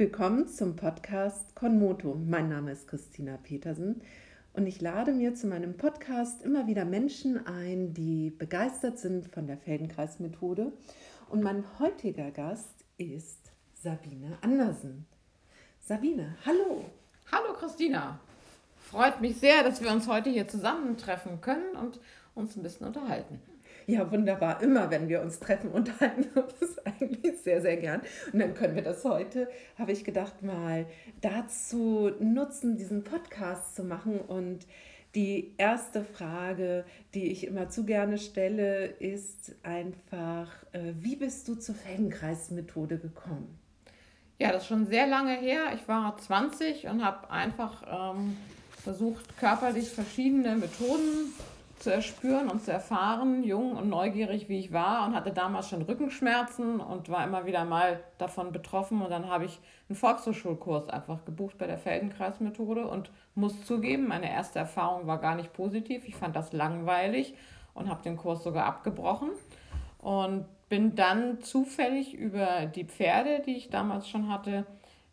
[0.00, 2.14] Willkommen zum Podcast Konmoto.
[2.14, 4.00] Mein Name ist Christina Petersen
[4.52, 9.48] und ich lade mir zu meinem Podcast immer wieder Menschen ein, die begeistert sind von
[9.48, 10.72] der Feldenkreismethode.
[11.28, 15.04] Und mein heutiger Gast ist Sabine Andersen.
[15.80, 16.84] Sabine, hallo.
[17.32, 18.20] Hallo Christina.
[18.76, 21.98] Freut mich sehr, dass wir uns heute hier zusammentreffen können und
[22.36, 23.40] uns ein bisschen unterhalten.
[23.88, 24.60] Ja, wunderbar.
[24.60, 28.02] Immer, wenn wir uns treffen, unterhalten wir uns eigentlich sehr, sehr gern.
[28.30, 29.48] Und dann können wir das heute,
[29.78, 30.84] habe ich gedacht, mal
[31.22, 34.20] dazu nutzen, diesen Podcast zu machen.
[34.20, 34.66] Und
[35.14, 41.54] die erste Frage, die ich immer zu gerne stelle, ist einfach, äh, wie bist du
[41.54, 43.58] zur Feldenkreismethode gekommen?
[44.38, 45.72] Ja, das ist schon sehr lange her.
[45.74, 48.36] Ich war 20 und habe einfach ähm,
[48.82, 51.32] versucht, körperlich verschiedene Methoden
[51.78, 55.82] zu erspüren und zu erfahren, jung und neugierig wie ich war und hatte damals schon
[55.82, 59.00] Rückenschmerzen und war immer wieder mal davon betroffen.
[59.00, 64.30] Und dann habe ich einen Volkshochschulkurs einfach gebucht bei der Feldenkreismethode und muss zugeben, meine
[64.30, 66.06] erste Erfahrung war gar nicht positiv.
[66.06, 67.34] Ich fand das langweilig
[67.74, 69.30] und habe den Kurs sogar abgebrochen
[69.98, 74.66] und bin dann zufällig über die Pferde, die ich damals schon hatte,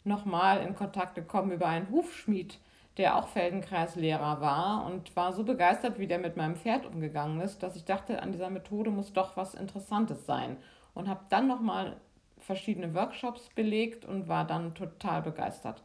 [0.03, 2.59] nochmal in Kontakt gekommen über einen Hufschmied
[2.97, 7.61] der auch Feldenkreislehrer war und war so begeistert, wie der mit meinem Pferd umgegangen ist,
[7.61, 10.57] dass ich dachte, an dieser Methode muss doch was Interessantes sein.
[10.93, 11.97] Und habe dann nochmal
[12.37, 15.83] verschiedene Workshops belegt und war dann total begeistert.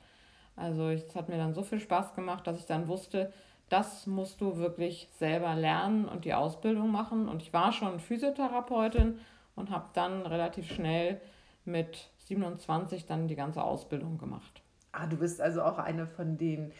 [0.55, 3.33] Also es hat mir dann so viel Spaß gemacht, dass ich dann wusste,
[3.71, 7.29] das musst du wirklich selber lernen und die Ausbildung machen.
[7.29, 9.19] Und ich war schon Physiotherapeutin
[9.57, 11.21] und habe dann relativ schnell
[11.65, 14.63] mit 27 dann die ganze Ausbildung gemacht.
[14.93, 16.73] Ah, du bist also auch eine von den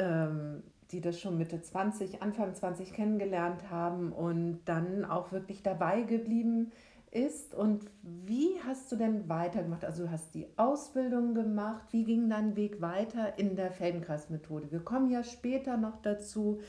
[0.00, 6.02] ähm, die das schon Mitte 20, Anfang 20 kennengelernt haben und dann auch wirklich dabei
[6.02, 6.72] geblieben
[7.10, 7.54] ist.
[7.54, 9.84] Und wie hast du denn weitergemacht?
[9.84, 11.86] Also du hast die Ausbildung gemacht.
[11.90, 14.72] Wie ging dein Weg weiter in der Feldenkreismethode?
[14.72, 16.60] Wir kommen ja später noch dazu,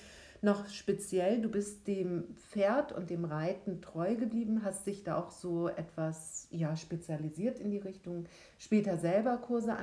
[0.44, 5.30] noch speziell, du bist dem Pferd und dem Reiten treu geblieben, hast dich da auch
[5.30, 8.26] so etwas ja, spezialisiert in die Richtung,
[8.58, 9.76] später selber Kurse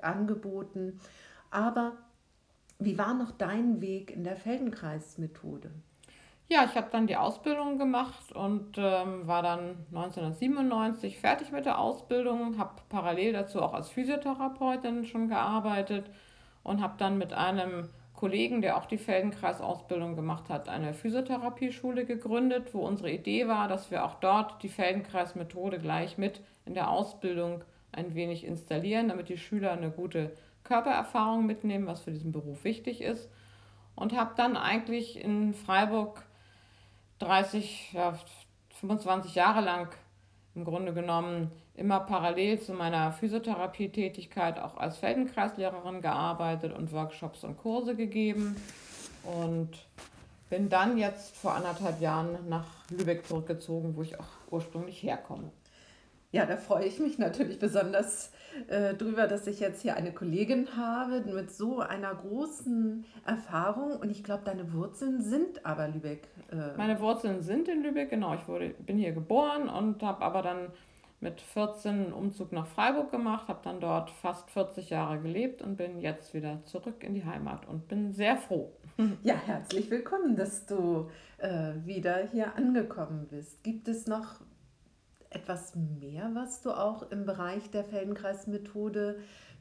[0.00, 1.00] angeboten.
[1.50, 1.94] Aber
[2.80, 5.70] wie war noch dein Weg in der Feldenkreismethode?
[6.48, 11.78] Ja, ich habe dann die Ausbildung gemacht und ähm, war dann 1997 fertig mit der
[11.78, 16.10] Ausbildung, habe parallel dazu auch als Physiotherapeutin schon gearbeitet
[16.64, 22.74] und habe dann mit einem Kollegen, der auch die Feldenkreisausbildung gemacht hat, eine Physiotherapieschule gegründet,
[22.74, 27.62] wo unsere Idee war, dass wir auch dort die Feldenkreismethode gleich mit in der Ausbildung
[27.92, 30.32] ein wenig installieren, damit die Schüler eine gute
[30.70, 33.28] Körpererfahrung mitnehmen, was für diesen Beruf wichtig ist.
[33.96, 36.22] Und habe dann eigentlich in Freiburg
[37.18, 38.16] 30, ja,
[38.80, 39.88] 25 Jahre lang
[40.54, 47.58] im Grunde genommen immer parallel zu meiner Physiotherapie-Tätigkeit auch als Feldenkreislehrerin gearbeitet und Workshops und
[47.58, 48.56] Kurse gegeben.
[49.24, 49.70] Und
[50.50, 55.50] bin dann jetzt vor anderthalb Jahren nach Lübeck zurückgezogen, wo ich auch ursprünglich herkomme.
[56.30, 58.30] Ja, da freue ich mich natürlich besonders
[58.68, 63.96] äh, drüber, dass ich jetzt hier eine Kollegin habe mit so einer großen Erfahrung.
[63.96, 66.28] Und ich glaube, deine Wurzeln sind aber Lübeck.
[66.50, 68.34] Äh Meine Wurzeln sind in Lübeck, genau.
[68.34, 70.68] Ich wurde, bin hier geboren und habe aber dann
[71.20, 75.76] mit 14 einen Umzug nach Freiburg gemacht, habe dann dort fast 40 Jahre gelebt und
[75.76, 78.72] bin jetzt wieder zurück in die Heimat und bin sehr froh.
[79.22, 81.08] Ja, herzlich willkommen, dass du
[81.38, 83.64] äh, wieder hier angekommen bist.
[83.64, 84.40] Gibt es noch
[85.30, 89.20] etwas mehr, was du auch im Bereich der Feldenkreismethode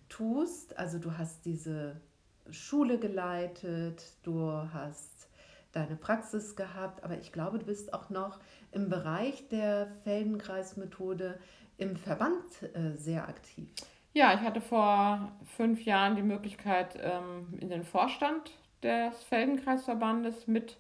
[0.10, 0.78] tust?
[0.78, 2.02] Also du hast diese
[2.50, 5.30] Schule geleitet, du hast
[5.72, 8.40] deine Praxis gehabt, aber ich glaube, du bist auch noch
[8.72, 11.40] im Bereich der Feldenkreismethode
[11.78, 12.44] im Verband
[12.74, 13.70] äh, sehr aktiv.
[14.14, 18.52] Ja, ich hatte vor fünf Jahren die Möglichkeit, ähm, in den Vorstand
[18.82, 20.78] des Feldenkreisverbandes mit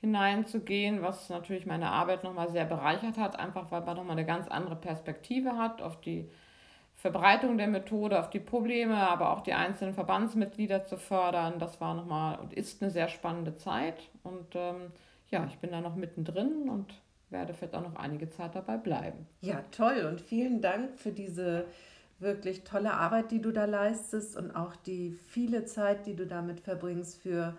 [0.00, 4.48] hineinzugehen, was natürlich meine Arbeit nochmal sehr bereichert hat, einfach weil man nochmal eine ganz
[4.48, 6.30] andere Perspektive hat auf die
[6.94, 11.58] Verbreitung der Methode, auf die Probleme, aber auch die einzelnen Verbandsmitglieder zu fördern.
[11.58, 14.10] Das war nochmal und ist eine sehr spannende Zeit.
[14.22, 14.88] Und ähm,
[15.30, 16.94] ja, ich bin da noch mittendrin und
[17.30, 19.26] werde vielleicht auch noch einige Zeit dabei bleiben.
[19.40, 21.64] Ja, toll und vielen Dank für diese
[22.18, 26.60] wirklich tolle Arbeit, die du da leistest und auch die viele Zeit, die du damit
[26.60, 27.56] verbringst für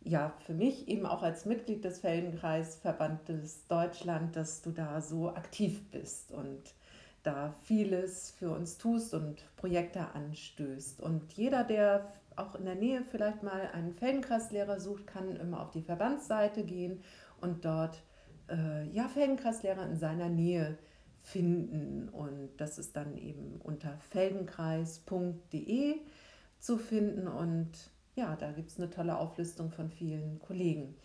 [0.00, 5.90] ja, für mich eben auch als Mitglied des Feldenkreisverbandes Deutschland, dass du da so aktiv
[5.90, 6.74] bist und
[7.22, 11.00] da vieles für uns tust und Projekte anstößt.
[11.00, 15.72] Und jeder, der auch in der Nähe vielleicht mal einen Feldenkreislehrer sucht, kann immer auf
[15.72, 17.02] die Verbandsseite gehen
[17.40, 18.02] und dort
[18.48, 20.78] äh, ja, Feldenkreislehrer in seiner Nähe
[21.20, 22.08] finden.
[22.08, 25.96] Und das ist dann eben unter feldenkreis.de
[26.58, 27.26] zu finden.
[27.28, 30.96] Und ja, da gibt es eine tolle Auflistung von vielen Kollegen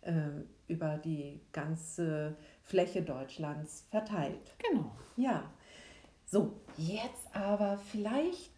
[0.00, 0.30] äh,
[0.66, 4.56] über die ganze Fläche Deutschlands verteilt.
[4.68, 4.90] Genau.
[5.16, 5.48] Ja.
[6.26, 8.50] So, jetzt aber vielleicht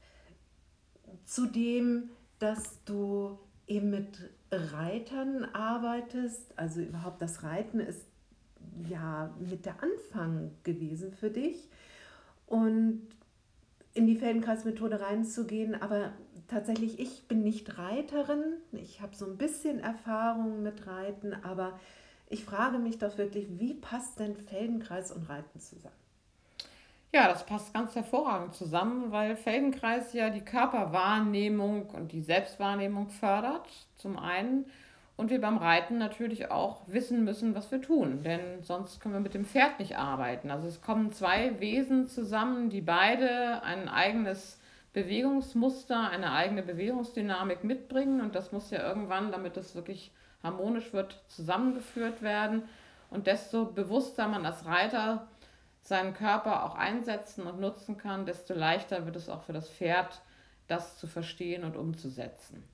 [1.26, 2.08] zu dem,
[2.38, 6.58] dass du eben mit Reitern arbeitest.
[6.58, 8.06] Also überhaupt das Reiten ist
[8.88, 11.68] ja mit der Anfang gewesen für dich.
[12.46, 13.06] Und
[13.92, 16.12] in die Feldenkreismethode reinzugehen, aber
[16.48, 18.54] tatsächlich, ich bin nicht Reiterin.
[18.72, 21.78] Ich habe so ein bisschen Erfahrung mit Reiten, aber
[22.28, 25.94] ich frage mich doch wirklich, wie passt denn Feldenkreis und Reiten zusammen?
[27.10, 33.66] Ja, das passt ganz hervorragend zusammen, weil Feldenkreis ja die Körperwahrnehmung und die Selbstwahrnehmung fördert,
[33.96, 34.66] zum einen.
[35.16, 39.20] Und wir beim Reiten natürlich auch wissen müssen, was wir tun, denn sonst können wir
[39.20, 40.50] mit dem Pferd nicht arbeiten.
[40.50, 44.57] Also es kommen zwei Wesen zusammen, die beide ein eigenes
[45.02, 50.10] Bewegungsmuster, eine eigene Bewegungsdynamik mitbringen und das muss ja irgendwann, damit es wirklich
[50.42, 52.64] harmonisch wird, zusammengeführt werden.
[53.08, 55.28] Und desto bewusster man als Reiter
[55.82, 60.20] seinen Körper auch einsetzen und nutzen kann, desto leichter wird es auch für das Pferd,
[60.66, 62.64] das zu verstehen und umzusetzen.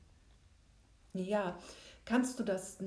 [1.12, 1.58] Ja,
[2.06, 2.78] kannst du das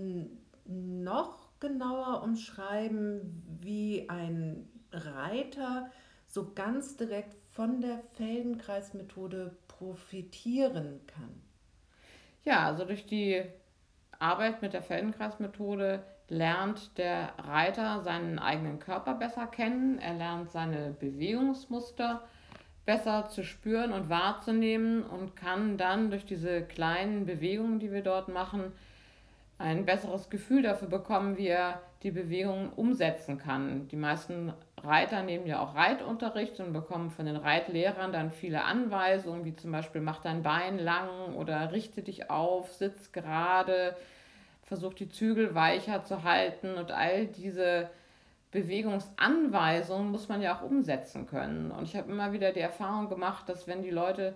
[0.66, 5.92] noch genauer umschreiben, wie ein Reiter
[6.28, 11.42] so ganz direkt von der Feldenkreismethode profitieren kann?
[12.46, 13.42] Ja, also durch die
[14.20, 20.92] Arbeit mit der Feldenkreismethode lernt der Reiter seinen eigenen Körper besser kennen, er lernt seine
[21.00, 22.22] Bewegungsmuster
[22.86, 28.28] besser zu spüren und wahrzunehmen und kann dann durch diese kleinen Bewegungen, die wir dort
[28.28, 28.72] machen,
[29.60, 33.88] ein besseres Gefühl dafür bekommen, wie er die Bewegungen umsetzen kann.
[33.88, 39.46] Die meisten Reiter nehmen ja auch Reitunterricht und bekommen von den Reitlehrern dann viele Anweisungen,
[39.46, 43.96] wie zum Beispiel mach dein Bein lang oder richte dich auf, sitz gerade,
[44.62, 47.90] versucht die Zügel weicher zu halten und all diese
[48.52, 51.72] Bewegungsanweisungen muss man ja auch umsetzen können.
[51.72, 54.36] Und ich habe immer wieder die Erfahrung gemacht, dass wenn die Leute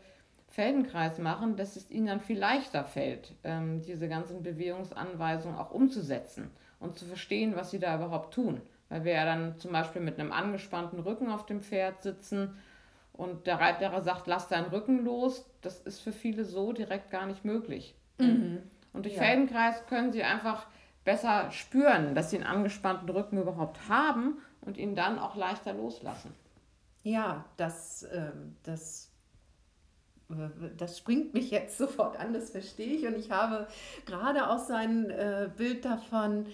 [0.52, 6.52] Feldenkreis machen, dass es ihnen dann viel leichter fällt, ähm, diese ganzen Bewegungsanweisungen auch umzusetzen
[6.80, 8.62] und zu verstehen, was sie da überhaupt tun.
[8.90, 12.58] Weil wir ja dann zum Beispiel mit einem angespannten Rücken auf dem Pferd sitzen
[13.14, 17.26] und der Reitlehrer sagt, lass deinen Rücken los, das ist für viele so direkt gar
[17.26, 17.96] nicht möglich.
[18.18, 18.64] Mhm.
[18.92, 19.22] Und durch ja.
[19.22, 20.68] Feldenkreis können sie einfach
[21.06, 26.34] besser spüren, dass sie einen angespannten Rücken überhaupt haben und ihn dann auch leichter loslassen.
[27.04, 28.32] Ja, das, äh,
[28.64, 29.11] das,
[30.78, 33.08] das springt mich jetzt sofort an, das verstehe ich.
[33.08, 33.68] Und ich habe
[34.06, 36.46] gerade auch so ein äh, Bild davon,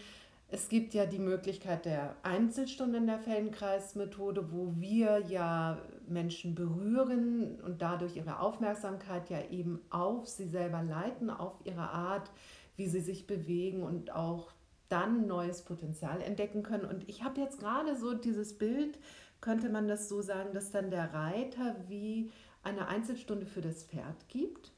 [0.50, 5.78] es gibt ja die Möglichkeit der Einzelstunde in der Feldenkreismethode, wo wir ja
[6.08, 12.32] Menschen berühren und dadurch ihre Aufmerksamkeit ja eben auf sie selber leiten, auf ihre Art,
[12.78, 14.54] wie sie sich bewegen und auch
[14.88, 16.86] dann neues Potenzial entdecken können.
[16.86, 18.98] Und ich habe jetzt gerade so dieses Bild,
[19.42, 22.32] könnte man das so sagen, dass dann der Reiter wie
[22.68, 24.72] eine Einzelstunde für das Pferd gibt?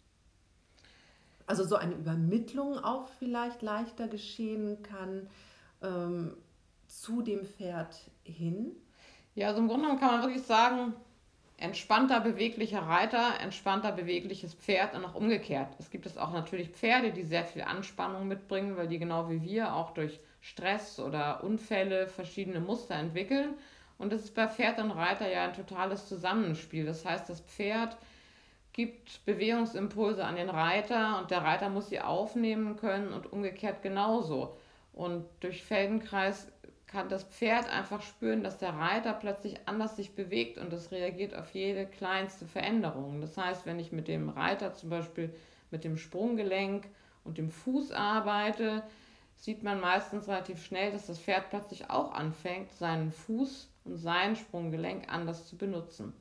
[1.45, 5.27] Also so eine Übermittlung auch vielleicht leichter geschehen kann
[5.81, 6.37] ähm,
[6.87, 8.75] zu dem Pferd hin?
[9.33, 10.93] Ja, also im Grunde genommen kann man wirklich sagen,
[11.57, 15.75] entspannter, beweglicher Reiter, entspannter, bewegliches Pferd und auch umgekehrt.
[15.79, 19.41] Es gibt es auch natürlich Pferde, die sehr viel Anspannung mitbringen, weil die genau wie
[19.41, 23.55] wir auch durch Stress oder Unfälle verschiedene Muster entwickeln.
[23.99, 26.85] Und das ist bei Pferd und Reiter ja ein totales Zusammenspiel.
[26.85, 27.97] Das heißt, das Pferd
[28.71, 34.57] gibt Bewegungsimpulse an den Reiter und der Reiter muss sie aufnehmen können und umgekehrt genauso.
[34.93, 36.47] Und durch Feldenkreis
[36.87, 41.35] kann das Pferd einfach spüren, dass der Reiter plötzlich anders sich bewegt und es reagiert
[41.35, 43.21] auf jede kleinste Veränderung.
[43.21, 45.33] Das heißt, wenn ich mit dem Reiter zum Beispiel
[45.71, 46.87] mit dem Sprunggelenk
[47.25, 48.83] und dem Fuß arbeite,
[49.39, 54.35] sieht man meistens relativ schnell, dass das Pferd plötzlich auch anfängt, seinen Fuß und sein
[54.35, 56.13] Sprunggelenk anders zu benutzen.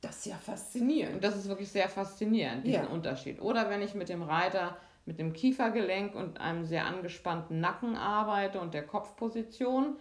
[0.00, 1.22] Das ist ja faszinierend.
[1.22, 2.88] Das ist wirklich sehr faszinierend, diesen ja.
[2.88, 3.40] Unterschied.
[3.40, 8.60] Oder wenn ich mit dem Reiter mit dem Kiefergelenk und einem sehr angespannten Nacken arbeite
[8.60, 9.96] und der Kopfposition,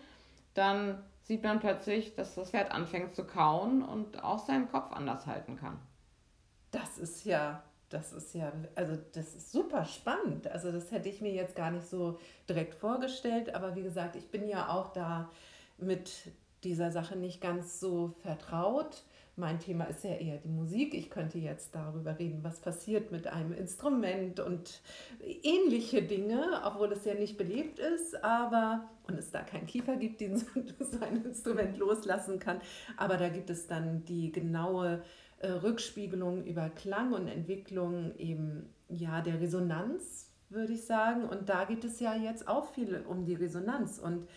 [0.54, 5.26] dann sieht man plötzlich, dass das Pferd anfängt zu kauen und auch seinen Kopf anders
[5.26, 5.80] halten kann.
[6.72, 10.48] Das ist ja, das ist ja, also das ist super spannend.
[10.48, 12.20] Also das hätte ich mir jetzt gar nicht so
[12.50, 15.30] direkt vorgestellt, aber wie gesagt, ich bin ja auch da
[15.78, 16.32] mit
[16.64, 19.04] dieser Sache nicht ganz so vertraut
[19.38, 20.94] mein Thema ist ja eher die Musik.
[20.94, 24.82] Ich könnte jetzt darüber reden, was passiert mit einem Instrument und
[25.44, 30.22] ähnliche Dinge, obwohl es ja nicht belebt ist, aber und es da keinen Kiefer gibt,
[30.22, 30.46] den so
[31.02, 32.62] ein Instrument loslassen kann.
[32.98, 35.02] Aber da gibt es dann die genaue
[35.42, 41.24] äh, Rückspiegelung über Klang und Entwicklung eben ja der Resonanz, würde ich sagen.
[41.24, 44.28] Und da geht es ja jetzt auch viel um die Resonanz und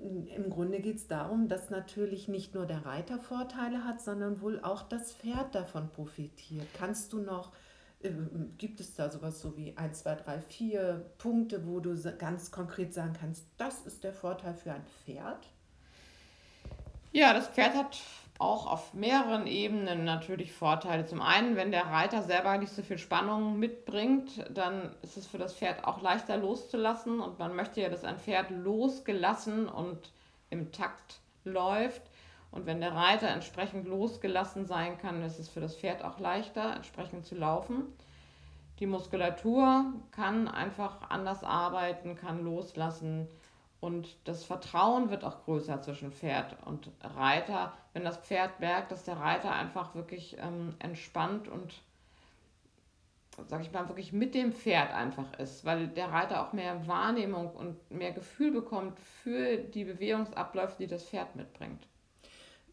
[0.00, 4.60] im Grunde geht es darum, dass natürlich nicht nur der Reiter Vorteile hat, sondern wohl
[4.62, 6.66] auch das Pferd davon profitiert.
[6.74, 7.52] Kannst du noch,
[8.00, 8.10] äh,
[8.58, 12.94] gibt es da sowas so wie 1, 2, 3, 4 Punkte, wo du ganz konkret
[12.94, 15.48] sagen kannst, das ist der Vorteil für ein Pferd?
[17.12, 17.98] Ja, das Pferd hat
[18.38, 21.04] auch auf mehreren Ebenen natürlich Vorteile.
[21.04, 25.38] Zum einen, wenn der Reiter selber nicht so viel Spannung mitbringt, dann ist es für
[25.38, 30.12] das Pferd auch leichter loszulassen und man möchte ja, dass ein Pferd losgelassen und
[30.50, 32.02] im Takt läuft.
[32.50, 36.76] Und wenn der Reiter entsprechend losgelassen sein kann, ist es für das Pferd auch leichter,
[36.76, 37.82] entsprechend zu laufen.
[38.78, 43.26] Die Muskulatur kann einfach anders arbeiten, kann loslassen
[43.80, 49.04] und das Vertrauen wird auch größer zwischen Pferd und Reiter, wenn das Pferd merkt, dass
[49.04, 51.74] der Reiter einfach wirklich ähm, entspannt und,
[53.46, 57.52] sag ich mal, wirklich mit dem Pferd einfach ist, weil der Reiter auch mehr Wahrnehmung
[57.52, 61.86] und mehr Gefühl bekommt für die Bewegungsabläufe, die das Pferd mitbringt.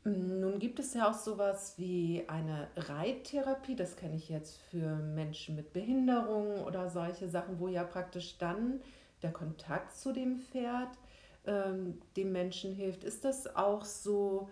[0.07, 5.55] Nun gibt es ja auch sowas wie eine Reittherapie, das kenne ich jetzt für Menschen
[5.55, 8.81] mit Behinderungen oder solche Sachen, wo ja praktisch dann
[9.25, 10.99] der Kontakt zu dem Pferd
[11.47, 13.03] ähm, dem Menschen hilft.
[13.03, 14.49] Ist das auch so,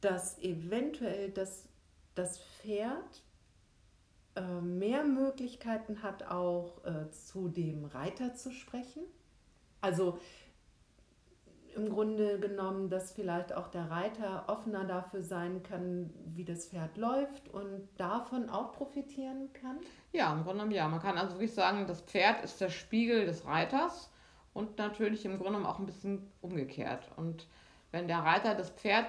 [0.00, 1.68] dass eventuell das,
[2.14, 3.22] das Pferd
[4.36, 9.02] äh, mehr Möglichkeiten hat, auch äh, zu dem Reiter zu sprechen?
[9.80, 10.20] Also
[11.74, 16.96] im Grunde genommen, dass vielleicht auch der Reiter offener dafür sein kann, wie das Pferd
[16.96, 19.80] läuft und davon auch profitieren kann?
[20.12, 20.86] Ja, im Grunde genommen ja.
[20.86, 24.11] Man kann also wirklich sagen, das Pferd ist der Spiegel des Reiters
[24.54, 27.10] und natürlich im Grunde auch ein bisschen umgekehrt.
[27.16, 27.46] Und
[27.90, 29.06] wenn der Reiter das Pferd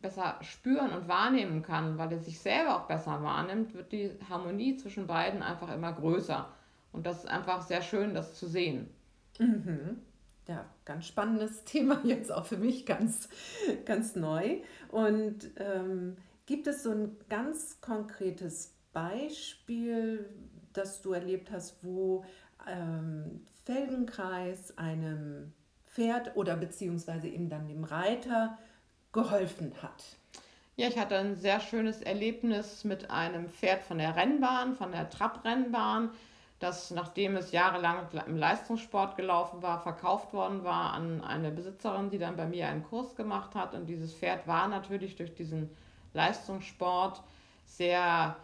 [0.00, 4.76] besser spüren und wahrnehmen kann, weil er sich selber auch besser wahrnimmt, wird die Harmonie
[4.76, 6.48] zwischen beiden einfach immer größer.
[6.92, 8.88] Und das ist einfach sehr schön, das zu sehen.
[9.38, 9.98] Mhm.
[10.46, 13.28] Ja, ganz spannendes Thema jetzt auch für mich ganz,
[13.84, 14.58] ganz neu.
[14.88, 16.16] Und ähm,
[16.46, 20.28] gibt es so ein ganz konkretes Beispiel,
[20.72, 22.24] das du erlebt hast, wo
[22.66, 25.52] ähm, Feldenkreis einem
[25.84, 28.56] Pferd oder beziehungsweise eben dann dem Reiter
[29.12, 30.16] geholfen hat.
[30.76, 35.10] Ja, ich hatte ein sehr schönes Erlebnis mit einem Pferd von der Rennbahn, von der
[35.10, 36.08] Trabrennbahn,
[36.60, 42.18] das nachdem es jahrelang im Leistungssport gelaufen war, verkauft worden war an eine Besitzerin, die
[42.18, 43.74] dann bei mir einen Kurs gemacht hat.
[43.74, 45.68] Und dieses Pferd war natürlich durch diesen
[46.14, 47.22] Leistungssport
[47.66, 48.34] sehr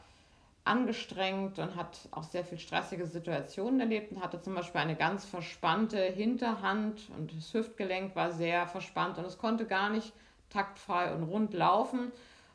[0.64, 5.24] angestrengt und hat auch sehr viel stressige Situationen erlebt und hatte zum Beispiel eine ganz
[5.24, 10.12] verspannte Hinterhand und das Hüftgelenk war sehr verspannt und es konnte gar nicht
[10.48, 12.12] taktfrei und rund laufen.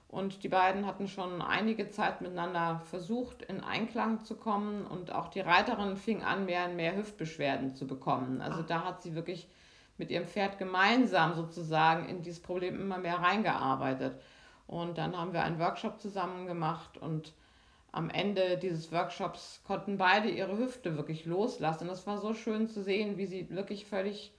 [0.08, 4.88] Und die beiden hatten schon einige Zeit miteinander versucht, in Einklang zu kommen.
[4.88, 8.42] Und auch die Reiterin fing an, mehr und mehr Hüftbeschwerden zu bekommen.
[8.42, 9.48] Also da hat sie wirklich
[10.00, 14.20] mit ihrem Pferd gemeinsam sozusagen in dieses Problem immer mehr reingearbeitet.
[14.66, 17.34] Und dann haben wir einen Workshop zusammen gemacht und
[17.92, 21.88] am Ende dieses Workshops konnten beide ihre Hüfte wirklich loslassen.
[21.88, 24.34] Und es war so schön zu sehen, wie sie wirklich völlig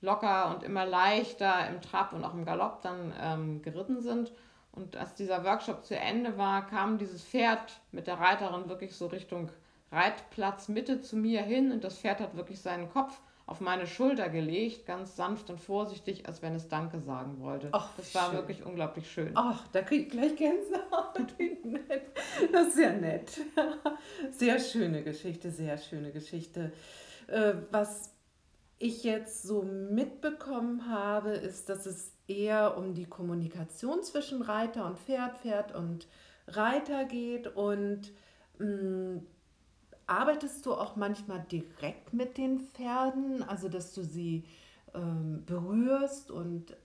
[0.00, 4.32] locker und immer leichter im Trab und auch im Galopp dann ähm, geritten sind.
[4.72, 9.06] Und als dieser Workshop zu Ende war, kam dieses Pferd mit der Reiterin wirklich so
[9.06, 9.50] Richtung
[9.90, 14.28] Reitplatz Mitte zu mir hin und das Pferd hat wirklich seinen Kopf auf meine Schulter
[14.28, 17.68] gelegt, ganz sanft und vorsichtig, als wenn es Danke sagen wollte.
[17.70, 18.34] Ach, das war schön.
[18.34, 19.30] wirklich unglaublich schön.
[19.34, 21.34] Ach, da kriege ich gleich Gänsehaut.
[21.38, 22.02] Wie nett.
[22.52, 23.30] Das ist ja nett.
[24.32, 26.72] Sehr schöne Geschichte, sehr schöne Geschichte.
[27.28, 28.12] Äh, was
[28.78, 34.98] ich jetzt so mitbekommen habe, ist, dass es eher um die Kommunikation zwischen Reiter und
[34.98, 36.08] Pferd, Pferd und
[36.48, 38.12] Reiter geht und
[38.58, 39.26] mh, mm,
[40.06, 44.44] Arbeitest du auch manchmal direkt mit den Pferden, also dass du sie
[44.94, 46.76] ähm, berührst und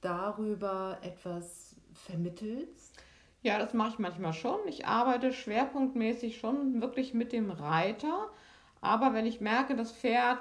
[0.00, 2.94] darüber etwas vermittelst?
[3.42, 4.58] Ja, das mache ich manchmal schon.
[4.66, 8.28] Ich arbeite schwerpunktmäßig schon wirklich mit dem Reiter.
[8.80, 10.38] Aber wenn ich merke, das Pferd,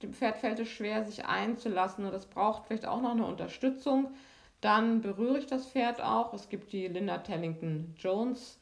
[0.00, 4.14] dem Pferd fällt es schwer, sich einzulassen und es braucht vielleicht auch noch eine Unterstützung,
[4.60, 6.32] dann berühre ich das Pferd auch.
[6.34, 8.60] Es gibt die Linda Tellington Jones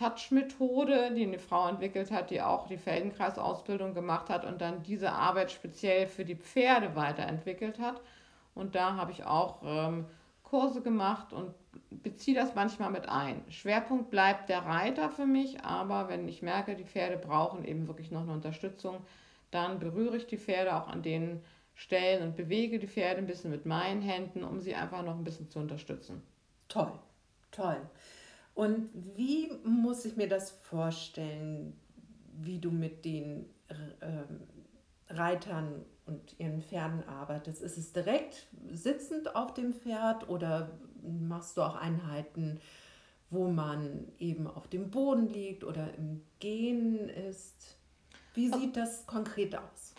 [0.00, 5.12] Touch-Methode, die eine Frau entwickelt hat, die auch die Feldenkreisausbildung gemacht hat und dann diese
[5.12, 8.00] Arbeit speziell für die Pferde weiterentwickelt hat.
[8.54, 10.06] Und da habe ich auch ähm,
[10.42, 11.54] Kurse gemacht und
[11.90, 13.44] beziehe das manchmal mit ein.
[13.50, 18.10] Schwerpunkt bleibt der Reiter für mich, aber wenn ich merke, die Pferde brauchen eben wirklich
[18.10, 19.04] noch eine Unterstützung,
[19.50, 21.42] dann berühre ich die Pferde auch an den
[21.74, 25.24] Stellen und bewege die Pferde ein bisschen mit meinen Händen, um sie einfach noch ein
[25.24, 26.22] bisschen zu unterstützen.
[26.68, 26.92] Toll,
[27.50, 27.80] toll.
[28.54, 31.78] Und wie muss ich mir das vorstellen,
[32.32, 37.62] wie du mit den äh, Reitern und ihren Pferden arbeitest?
[37.62, 40.70] Ist es direkt sitzend auf dem Pferd oder
[41.02, 42.60] machst du auch Einheiten,
[43.30, 47.76] wo man eben auf dem Boden liegt oder im Gehen ist?
[48.34, 49.94] Wie sieht das konkret aus?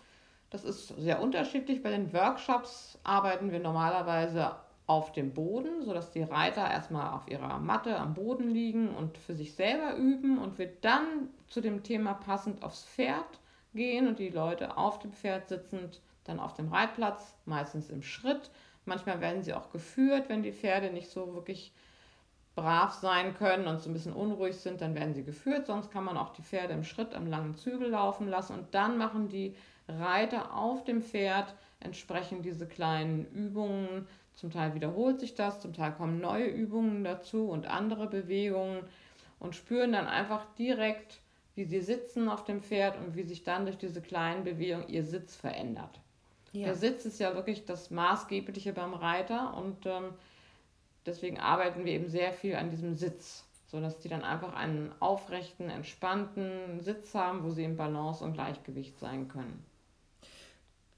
[0.50, 1.82] Das ist sehr unterschiedlich.
[1.82, 4.56] Bei den Workshops arbeiten wir normalerweise
[4.92, 9.34] auf dem Boden, sodass die Reiter erstmal auf ihrer Matte am Boden liegen und für
[9.34, 13.40] sich selber üben und wir dann zu dem Thema passend aufs Pferd
[13.74, 18.52] gehen und die Leute auf dem Pferd sitzend dann auf dem Reitplatz, meistens im Schritt.
[18.84, 21.72] Manchmal werden sie auch geführt, wenn die Pferde nicht so wirklich
[22.54, 25.68] brav sein können und so ein bisschen unruhig sind, dann werden sie geführt.
[25.68, 28.98] Sonst kann man auch die Pferde im Schritt am langen Zügel laufen lassen und dann
[28.98, 29.56] machen die
[29.88, 34.06] Reiter auf dem Pferd entsprechend diese kleinen Übungen.
[34.36, 38.84] Zum Teil wiederholt sich das, zum Teil kommen neue Übungen dazu und andere Bewegungen
[39.40, 41.20] und spüren dann einfach direkt,
[41.56, 45.04] wie sie sitzen auf dem Pferd und wie sich dann durch diese kleinen Bewegungen ihr
[45.04, 46.00] Sitz verändert.
[46.54, 46.66] Ja.
[46.66, 50.14] Der Sitz ist ja wirklich das Maßgebliche beim Reiter und ähm,
[51.06, 55.70] deswegen arbeiten wir eben sehr viel an diesem Sitz, sodass die dann einfach einen aufrechten,
[55.70, 59.64] entspannten Sitz haben, wo sie im Balance und Gleichgewicht sein können.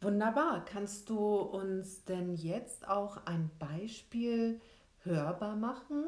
[0.03, 0.65] Wunderbar.
[0.65, 4.59] Kannst du uns denn jetzt auch ein Beispiel
[5.03, 6.03] hörbar machen?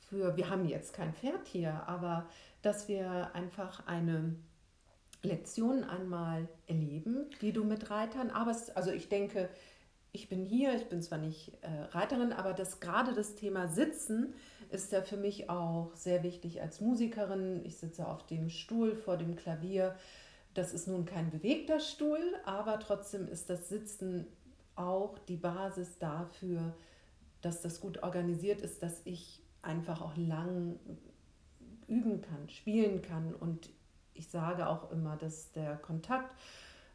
[0.00, 2.28] Für, wir haben jetzt kein Pferd hier, aber
[2.62, 4.34] dass wir einfach eine
[5.22, 9.48] Lektion einmal erleben, die du mit Reitern, aber also ich denke,
[10.10, 14.34] ich bin hier, ich bin zwar nicht äh, Reiterin, aber das gerade das Thema Sitzen
[14.70, 17.64] ist ja für mich auch sehr wichtig als Musikerin.
[17.64, 19.94] Ich sitze auf dem Stuhl vor dem Klavier.
[20.58, 24.26] Das ist nun kein bewegter Stuhl, aber trotzdem ist das Sitzen
[24.74, 26.74] auch die Basis dafür,
[27.42, 30.80] dass das gut organisiert ist, dass ich einfach auch lang
[31.86, 33.36] üben kann, spielen kann.
[33.36, 33.70] Und
[34.14, 36.36] ich sage auch immer, dass der Kontakt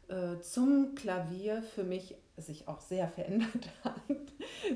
[0.08, 3.94] äh, zum Klavier für mich sich auch sehr verändert hat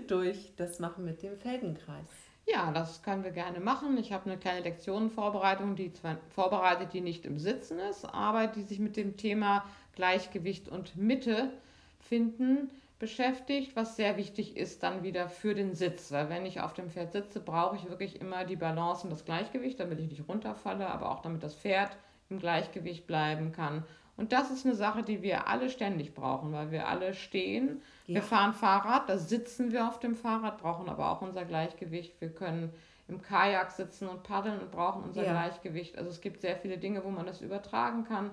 [0.06, 2.08] durch das Machen mit dem Feldenkreis.
[2.50, 3.98] Ja, das können wir gerne machen.
[3.98, 8.62] Ich habe eine kleine Lektionenvorbereitung, die zwar vorbereitet, die nicht im Sitzen ist, aber die
[8.62, 11.52] sich mit dem Thema Gleichgewicht und Mitte
[12.00, 16.10] finden beschäftigt, was sehr wichtig ist dann wieder für den Sitz.
[16.10, 19.26] Weil wenn ich auf dem Pferd sitze, brauche ich wirklich immer die Balance und das
[19.26, 21.96] Gleichgewicht, damit ich nicht runterfalle, aber auch damit das Pferd
[22.30, 23.84] im Gleichgewicht bleiben kann
[24.18, 27.80] und das ist eine Sache, die wir alle ständig brauchen, weil wir alle stehen.
[28.06, 28.16] Ja.
[28.16, 32.20] Wir fahren Fahrrad, da sitzen wir auf dem Fahrrad, brauchen aber auch unser Gleichgewicht.
[32.20, 32.72] Wir können
[33.06, 35.30] im Kajak sitzen und paddeln und brauchen unser ja.
[35.30, 35.96] Gleichgewicht.
[35.96, 38.32] Also es gibt sehr viele Dinge, wo man das übertragen kann.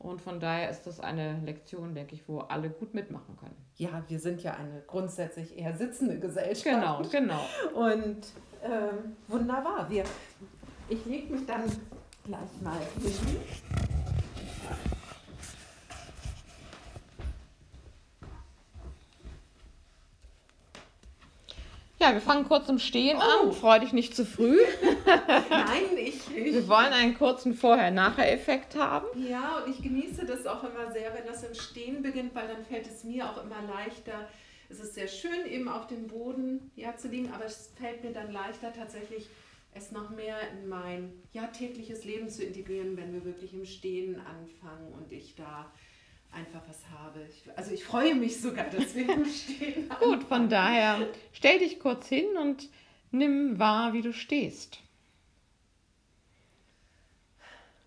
[0.00, 3.54] Und von daher ist das eine Lektion, denke ich, wo alle gut mitmachen können.
[3.76, 6.64] Ja, wir sind ja eine grundsätzlich eher sitzende Gesellschaft.
[6.64, 7.40] Genau, genau.
[7.74, 8.26] Und
[8.64, 9.88] ähm, wunderbar.
[9.88, 10.02] Wir,
[10.88, 11.62] ich lege mich dann
[12.24, 13.91] gleich mal hin.
[22.02, 23.46] Ja, wir fangen kurz im Stehen oh.
[23.46, 23.52] an.
[23.52, 24.58] Freu dich nicht zu früh.
[25.06, 26.52] Nein, ich, ich.
[26.52, 29.06] Wir wollen einen kurzen Vorher-Nachher-Effekt haben.
[29.24, 32.64] Ja, und ich genieße das auch immer sehr, wenn das im Stehen beginnt, weil dann
[32.64, 34.28] fällt es mir auch immer leichter.
[34.68, 38.10] Es ist sehr schön, eben auf dem Boden ja, zu liegen, aber es fällt mir
[38.10, 39.28] dann leichter, tatsächlich
[39.72, 44.16] es noch mehr in mein ja, tägliches Leben zu integrieren, wenn wir wirklich im Stehen
[44.16, 45.70] anfangen und ich da
[46.32, 47.20] einfach was habe.
[47.28, 49.88] Ich, also ich freue mich sogar, dass wir im Stehen.
[50.00, 52.68] Gut, von daher stell dich kurz hin und
[53.10, 54.80] nimm wahr, wie du stehst.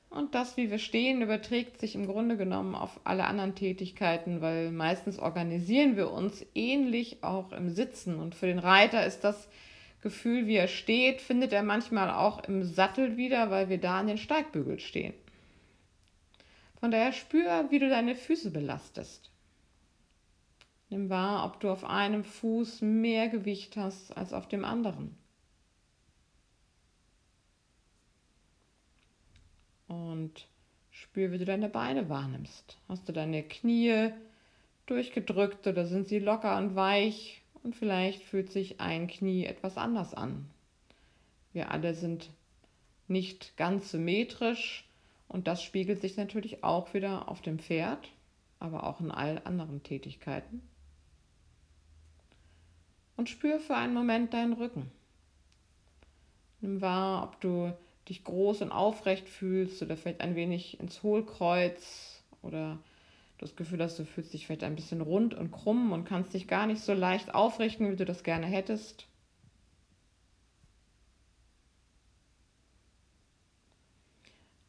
[0.09, 4.71] Und das, wie wir stehen, überträgt sich im Grunde genommen auf alle anderen Tätigkeiten, weil
[4.71, 8.17] meistens organisieren wir uns ähnlich auch im Sitzen.
[8.17, 9.49] Und für den Reiter ist das
[10.01, 14.07] Gefühl, wie er steht, findet er manchmal auch im Sattel wieder, weil wir da an
[14.07, 15.13] den Steigbügel stehen.
[16.85, 19.31] Von daher spür, wie du deine Füße belastest.
[20.91, 25.17] Nimm wahr, ob du auf einem Fuß mehr Gewicht hast als auf dem anderen.
[29.87, 30.47] Und
[30.91, 32.77] spür, wie du deine Beine wahrnimmst.
[32.87, 34.11] Hast du deine Knie
[34.85, 37.41] durchgedrückt oder sind sie locker und weich?
[37.63, 40.51] Und vielleicht fühlt sich ein Knie etwas anders an.
[41.51, 42.29] Wir alle sind
[43.07, 44.84] nicht ganz symmetrisch
[45.27, 48.09] und das spiegelt sich natürlich auch wieder auf dem Pferd,
[48.59, 50.61] aber auch in allen anderen Tätigkeiten.
[53.17, 54.91] Und spür für einen Moment deinen Rücken.
[56.61, 57.73] Nimm wahr, ob du
[58.09, 62.77] dich groß und aufrecht fühlst oder vielleicht ein wenig ins Hohlkreuz oder
[63.37, 66.47] das Gefühl hast, du fühlst dich vielleicht ein bisschen rund und krumm und kannst dich
[66.47, 69.07] gar nicht so leicht aufrichten, wie du das gerne hättest.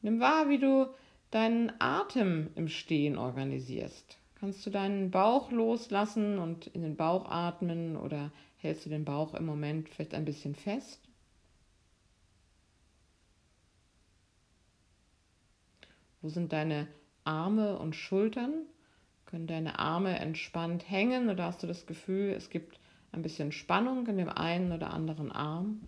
[0.06, 0.86] Nimm wahr, wie du
[1.32, 4.18] deinen Atem im Stehen organisierst.
[4.36, 9.34] Kannst du deinen Bauch loslassen und in den Bauch atmen oder hältst du den Bauch
[9.34, 11.08] im Moment vielleicht ein bisschen fest?
[16.22, 16.86] Wo sind deine
[17.24, 18.64] Arme und Schultern?
[19.24, 22.78] Können deine Arme entspannt hängen oder hast du das Gefühl, es gibt
[23.10, 25.80] ein bisschen Spannung in dem einen oder anderen Arm?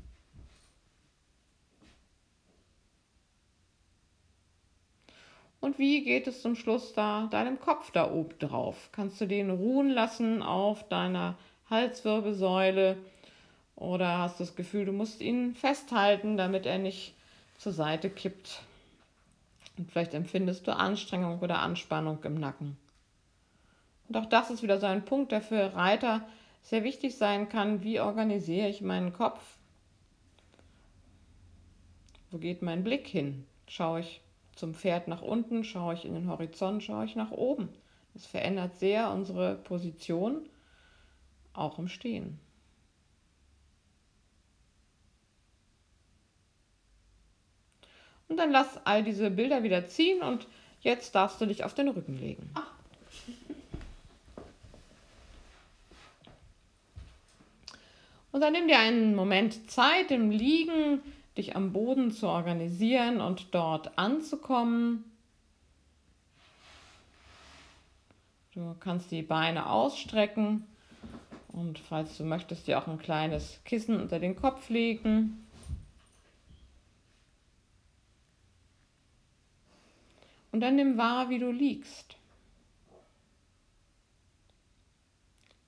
[5.60, 8.90] Und wie geht es zum Schluss da deinem Kopf da oben drauf?
[8.92, 11.36] Kannst du den ruhen lassen auf deiner
[11.68, 12.96] Halswirbelsäule
[13.74, 17.14] oder hast du das Gefühl, du musst ihn festhalten, damit er nicht
[17.58, 18.62] zur Seite kippt?
[19.76, 22.76] Und vielleicht empfindest du Anstrengung oder Anspannung im Nacken.
[24.08, 26.26] Und auch das ist wieder so ein Punkt, der für Reiter
[26.62, 27.82] sehr wichtig sein kann.
[27.82, 29.40] Wie organisiere ich meinen Kopf?
[32.30, 33.46] Wo geht mein Blick hin?
[33.68, 34.20] Schaue ich
[34.58, 37.68] zum Pferd nach unten, schaue ich in den Horizont, schaue ich nach oben.
[38.14, 40.48] Das verändert sehr unsere Position,
[41.52, 42.38] auch im Stehen.
[48.28, 50.46] Und dann lass all diese Bilder wieder ziehen und
[50.80, 52.50] jetzt darfst du dich auf den Rücken legen.
[52.54, 52.72] Ach.
[58.30, 61.00] Und dann nimm dir einen Moment Zeit im Liegen,
[61.38, 65.04] dich am Boden zu organisieren und dort anzukommen.
[68.52, 70.66] Du kannst die Beine ausstrecken
[71.48, 75.46] und falls du möchtest, dir auch ein kleines Kissen unter den Kopf legen.
[80.50, 82.16] Und dann nimm wahr, wie du liegst.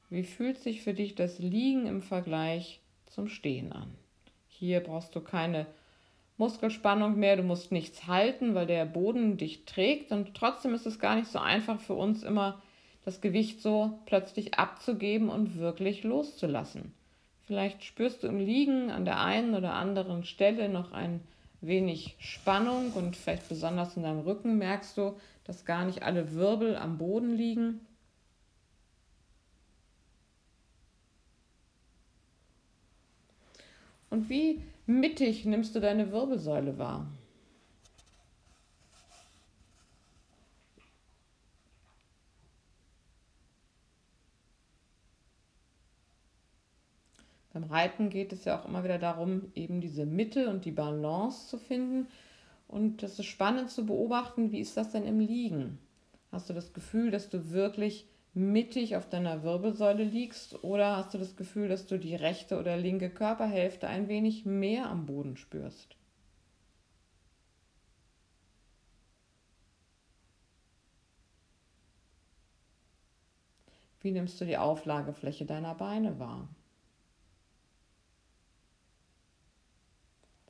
[0.08, 3.99] Wie fühlt sich für dich das Liegen im Vergleich zum Stehen an?
[4.60, 5.64] Hier brauchst du keine
[6.36, 10.98] Muskelspannung mehr, du musst nichts halten, weil der Boden dich trägt und trotzdem ist es
[10.98, 12.60] gar nicht so einfach für uns immer
[13.06, 16.92] das Gewicht so plötzlich abzugeben und wirklich loszulassen.
[17.46, 21.20] Vielleicht spürst du im Liegen an der einen oder anderen Stelle noch ein
[21.62, 26.76] wenig Spannung und vielleicht besonders in deinem Rücken merkst du, dass gar nicht alle Wirbel
[26.76, 27.80] am Boden liegen.
[34.10, 37.06] Und wie mittig nimmst du deine Wirbelsäule wahr?
[47.52, 51.48] Beim Reiten geht es ja auch immer wieder darum, eben diese Mitte und die Balance
[51.48, 52.06] zu finden.
[52.68, 55.78] Und das ist spannend zu beobachten, wie ist das denn im Liegen?
[56.30, 61.18] Hast du das Gefühl, dass du wirklich mittig auf deiner Wirbelsäule liegst oder hast du
[61.18, 65.96] das Gefühl, dass du die rechte oder linke Körperhälfte ein wenig mehr am Boden spürst?
[74.00, 76.48] Wie nimmst du die Auflagefläche deiner Beine wahr?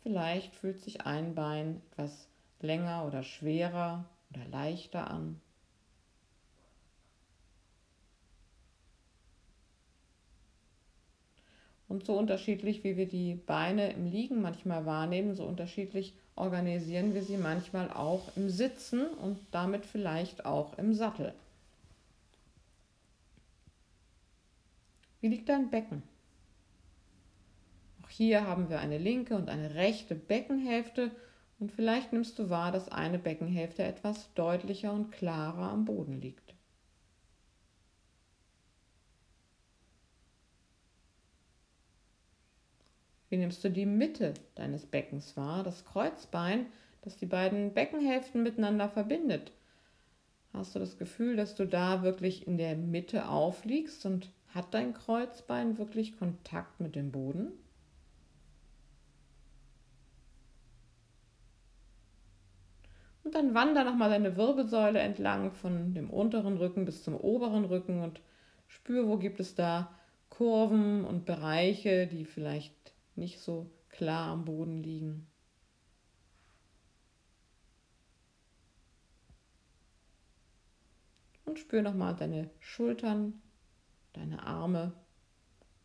[0.02, 2.28] Vielleicht fühlt sich ein Bein etwas
[2.60, 5.40] länger oder schwerer oder leichter an.
[11.90, 17.22] Und so unterschiedlich, wie wir die Beine im Liegen manchmal wahrnehmen, so unterschiedlich organisieren wir
[17.24, 21.34] sie manchmal auch im Sitzen und damit vielleicht auch im Sattel.
[25.20, 26.04] Wie liegt dein Becken?
[28.04, 31.10] Auch hier haben wir eine linke und eine rechte Beckenhälfte
[31.58, 36.49] und vielleicht nimmst du wahr, dass eine Beckenhälfte etwas deutlicher und klarer am Boden liegt.
[43.30, 46.66] Wie nimmst du die Mitte deines Beckens wahr, das Kreuzbein,
[47.02, 49.52] das die beiden Beckenhälften miteinander verbindet?
[50.52, 54.94] Hast du das Gefühl, dass du da wirklich in der Mitte aufliegst und hat dein
[54.94, 57.52] Kreuzbein wirklich Kontakt mit dem Boden?
[63.22, 68.02] Und dann wander nochmal deine Wirbelsäule entlang von dem unteren Rücken bis zum oberen Rücken
[68.02, 68.20] und
[68.66, 69.94] spür, wo gibt es da
[70.30, 72.74] Kurven und Bereiche, die vielleicht
[73.20, 75.26] nicht so klar am Boden liegen.
[81.44, 83.40] Und spür nochmal deine Schultern,
[84.12, 84.92] deine Arme.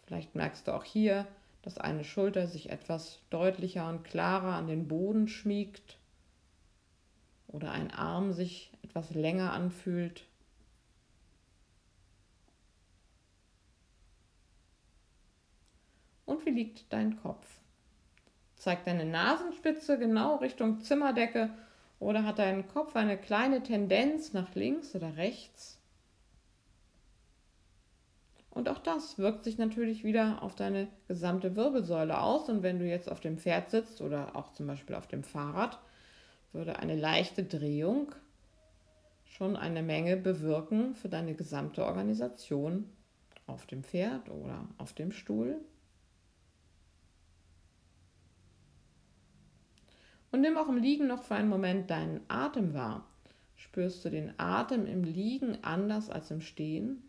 [0.05, 1.27] Vielleicht merkst du auch hier,
[1.61, 5.97] dass eine Schulter sich etwas deutlicher und klarer an den Boden schmiegt
[7.47, 10.27] oder ein Arm sich etwas länger anfühlt.
[16.25, 17.47] Und wie liegt dein Kopf?
[18.55, 21.49] Zeigt deine Nasenspitze genau Richtung Zimmerdecke
[21.99, 25.79] oder hat dein Kopf eine kleine Tendenz nach links oder rechts?
[28.49, 32.47] Und auch das wirkt sich natürlich wieder auf deine gesamte Wirbelsäule aus.
[32.47, 35.77] Und wenn du jetzt auf dem Pferd sitzt oder auch zum Beispiel auf dem Fahrrad,
[36.53, 38.15] würde eine leichte Drehung
[39.25, 42.89] schon eine Menge bewirken für deine gesamte Organisation
[43.45, 45.59] auf dem Pferd oder auf dem Stuhl.
[50.35, 53.07] Und nimm auch im Liegen noch für einen Moment deinen Atem wahr.
[53.55, 57.01] Spürst du den Atem im Liegen anders als im Stehen?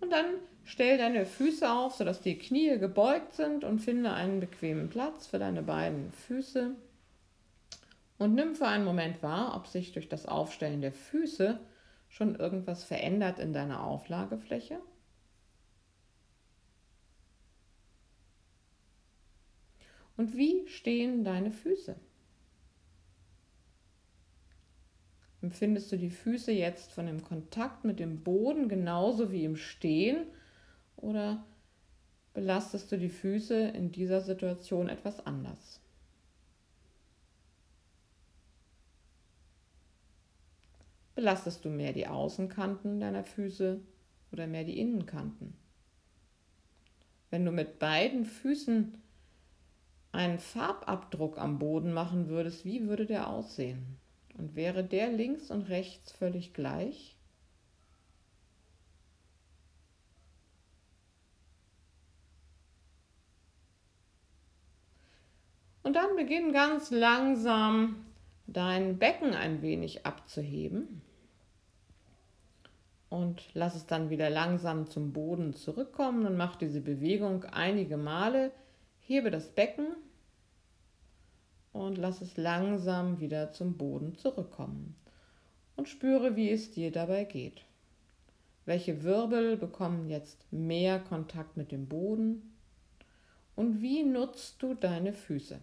[0.00, 0.24] Und dann
[0.64, 5.38] stell deine Füße auf, sodass die Knie gebeugt sind und finde einen bequemen Platz für
[5.38, 6.74] deine beiden Füße.
[8.20, 11.58] Und nimm für einen Moment wahr, ob sich durch das Aufstellen der Füße
[12.10, 14.78] schon irgendwas verändert in deiner Auflagefläche.
[20.18, 21.96] Und wie stehen deine Füße?
[25.40, 30.26] Empfindest du die Füße jetzt von dem Kontakt mit dem Boden genauso wie im Stehen
[30.98, 31.42] oder
[32.34, 35.80] belastest du die Füße in dieser Situation etwas anders?
[41.20, 43.78] Belastest du mehr die Außenkanten deiner Füße
[44.32, 45.52] oder mehr die Innenkanten?
[47.28, 48.94] Wenn du mit beiden Füßen
[50.12, 53.98] einen Farbabdruck am Boden machen würdest, wie würde der aussehen?
[54.38, 57.18] Und wäre der links und rechts völlig gleich?
[65.82, 68.06] Und dann beginn ganz langsam
[68.46, 71.02] dein Becken ein wenig abzuheben
[73.10, 78.52] und lass es dann wieder langsam zum Boden zurückkommen und mach diese Bewegung einige Male.
[79.00, 79.96] Hebe das Becken
[81.72, 84.94] und lass es langsam wieder zum Boden zurückkommen
[85.76, 87.64] und spüre, wie es dir dabei geht.
[88.64, 92.54] Welche Wirbel bekommen jetzt mehr Kontakt mit dem Boden
[93.56, 95.60] und wie nutzt du deine Füße?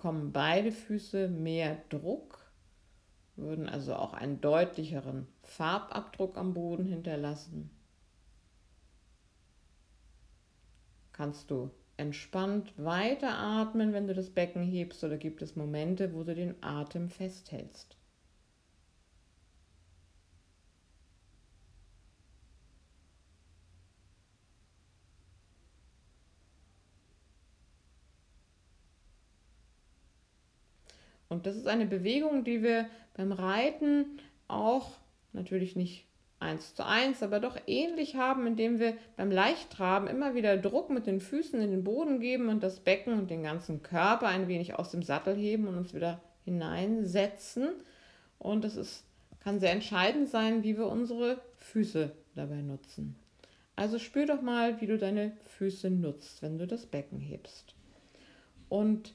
[0.00, 2.50] Bekommen beide Füße mehr Druck,
[3.36, 7.68] würden also auch einen deutlicheren Farbabdruck am Boden hinterlassen.
[11.12, 16.34] Kannst du entspannt weiteratmen, wenn du das Becken hebst, oder gibt es Momente, wo du
[16.34, 17.98] den Atem festhältst?
[31.40, 34.98] Und das ist eine Bewegung, die wir beim Reiten auch
[35.32, 36.04] natürlich nicht
[36.38, 41.06] eins zu eins, aber doch ähnlich haben, indem wir beim Leichttraben immer wieder Druck mit
[41.06, 44.74] den Füßen in den Boden geben und das Becken und den ganzen Körper ein wenig
[44.74, 47.70] aus dem Sattel heben und uns wieder hineinsetzen.
[48.38, 49.06] Und es ist,
[49.42, 53.16] kann sehr entscheidend sein, wie wir unsere Füße dabei nutzen.
[53.76, 57.74] Also spür doch mal, wie du deine Füße nutzt, wenn du das Becken hebst.
[58.68, 59.14] Und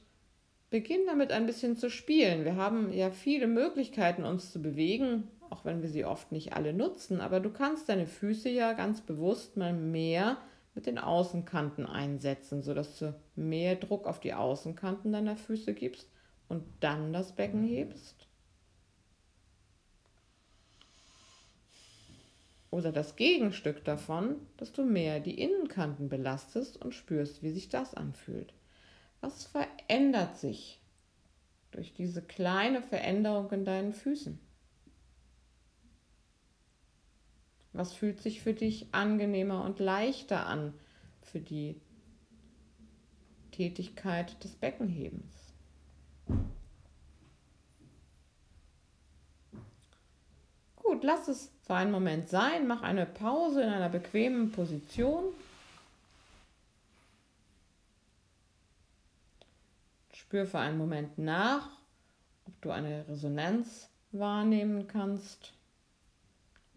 [0.76, 2.44] Beginn damit ein bisschen zu spielen.
[2.44, 6.74] Wir haben ja viele Möglichkeiten, uns zu bewegen, auch wenn wir sie oft nicht alle
[6.74, 7.22] nutzen.
[7.22, 10.36] Aber du kannst deine Füße ja ganz bewusst mal mehr
[10.74, 16.10] mit den Außenkanten einsetzen, sodass du mehr Druck auf die Außenkanten deiner Füße gibst
[16.50, 18.28] und dann das Becken hebst.
[22.70, 27.94] Oder das Gegenstück davon, dass du mehr die Innenkanten belastest und spürst, wie sich das
[27.94, 28.52] anfühlt.
[29.20, 30.80] Was verändert sich
[31.70, 34.38] durch diese kleine Veränderung in deinen Füßen?
[37.72, 40.72] Was fühlt sich für dich angenehmer und leichter an
[41.20, 41.78] für die
[43.52, 45.34] Tätigkeit des Beckenhebens?
[50.76, 55.24] Gut, lass es für einen Moment sein, mach eine Pause in einer bequemen Position
[60.26, 61.70] Spür für einen Moment nach,
[62.46, 65.52] ob du eine Resonanz wahrnehmen kannst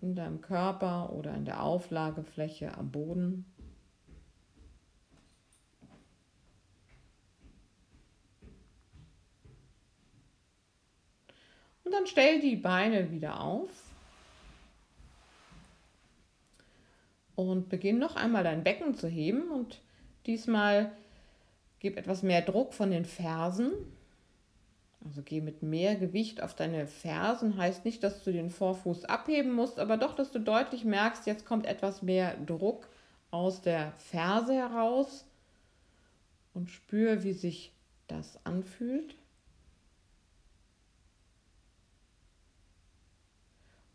[0.01, 3.45] in deinem Körper oder in der Auflagefläche am Boden.
[11.83, 13.71] Und dann stell die Beine wieder auf.
[17.33, 19.81] Und beginn noch einmal dein Becken zu heben und
[20.27, 20.91] diesmal
[21.79, 23.71] gib etwas mehr Druck von den Fersen.
[25.05, 27.57] Also geh mit mehr Gewicht auf deine Fersen.
[27.57, 31.45] Heißt nicht, dass du den Vorfuß abheben musst, aber doch, dass du deutlich merkst, jetzt
[31.45, 32.89] kommt etwas mehr Druck
[33.31, 35.25] aus der Ferse heraus.
[36.53, 37.71] Und spür, wie sich
[38.07, 39.15] das anfühlt.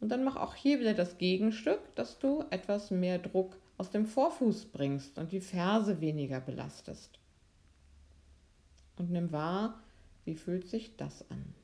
[0.00, 4.06] Und dann mach auch hier wieder das Gegenstück, dass du etwas mehr Druck aus dem
[4.06, 7.18] Vorfuß bringst und die Ferse weniger belastest.
[8.96, 9.82] Und nimm wahr,
[10.24, 11.54] wie fühlt sich das an.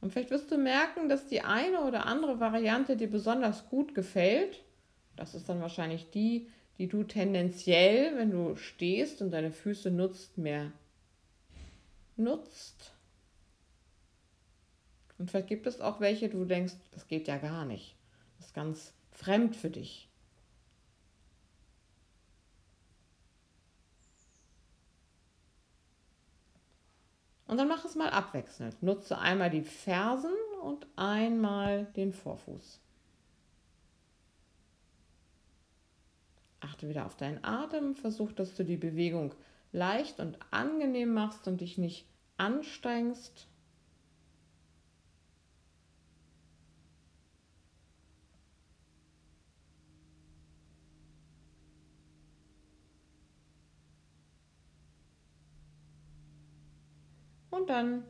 [0.00, 4.62] Und vielleicht wirst du merken, dass die eine oder andere Variante dir besonders gut gefällt.
[5.16, 10.38] Das ist dann wahrscheinlich die, die du tendenziell, wenn du stehst und deine Füße nutzt,
[10.38, 10.72] mehr
[12.16, 12.92] nutzt.
[15.18, 17.96] Und vielleicht gibt es auch welche, du denkst, das geht ja gar nicht.
[18.36, 20.05] Das ist ganz fremd für dich.
[27.46, 28.82] Und dann mach es mal abwechselnd.
[28.82, 30.32] Nutze einmal die Fersen
[30.62, 32.80] und einmal den Vorfuß.
[36.60, 37.94] Achte wieder auf deinen Atem.
[37.94, 39.32] Versuch, dass du die Bewegung
[39.72, 42.06] leicht und angenehm machst und dich nicht
[42.36, 43.46] anstrengst.
[57.66, 58.04] Dann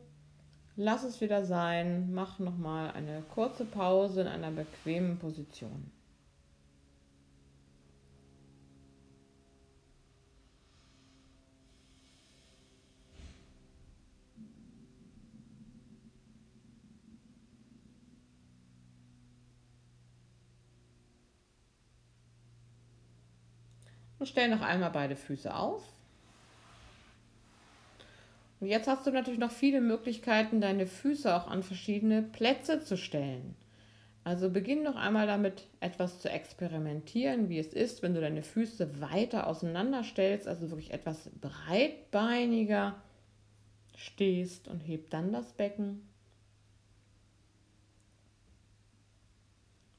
[0.75, 2.13] lass es wieder sein.
[2.13, 5.91] Mach nochmal eine kurze Pause in einer bequemen Position.
[24.19, 25.96] Und stell noch einmal beide Füße auf.
[28.59, 32.97] Und jetzt hast du natürlich noch viele Möglichkeiten, deine Füße auch an verschiedene Plätze zu
[32.97, 33.55] stellen.
[34.23, 38.99] Also beginn noch einmal damit, etwas zu experimentieren, wie es ist, wenn du deine Füße
[38.99, 43.01] weiter auseinander stellst, also wirklich etwas breitbeiniger
[43.95, 46.09] stehst und heb dann das Becken.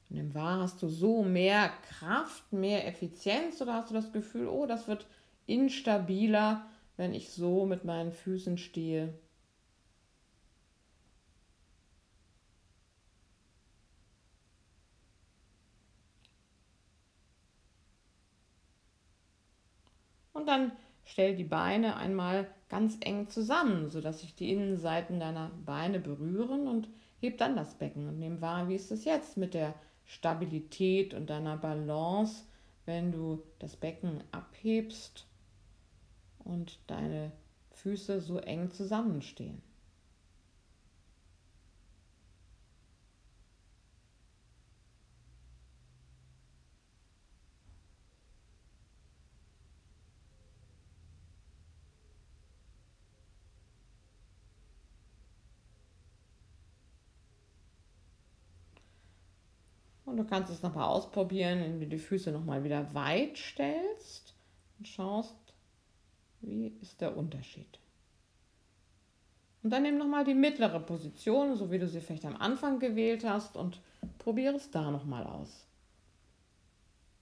[0.09, 4.65] Nimm wahr, hast du so mehr Kraft, mehr Effizienz oder hast du das Gefühl, oh,
[4.65, 5.07] das wird
[5.45, 6.67] instabiler,
[6.99, 9.13] wenn ich so mit meinen Füßen stehe?
[20.33, 20.73] Und dann
[21.05, 26.89] stell die Beine einmal ganz eng zusammen, sodass sich die Innenseiten deiner Beine berühren und
[27.21, 31.29] heb dann das Becken und nimm wahr, wie ist es jetzt mit der Stabilität und
[31.29, 32.43] deiner Balance,
[32.85, 35.28] wenn du das Becken abhebst
[36.49, 37.31] und deine
[37.71, 39.61] Füße so eng zusammenstehen.
[60.05, 64.33] Und du kannst es nochmal ausprobieren, indem du die Füße nochmal wieder weit stellst
[64.79, 65.48] und schaust,
[66.41, 67.79] wie ist der Unterschied.
[69.61, 73.25] Und dann nimm nochmal die mittlere Position, so wie du sie vielleicht am Anfang gewählt
[73.25, 73.81] hast und
[74.17, 75.65] probiere es da nochmal aus.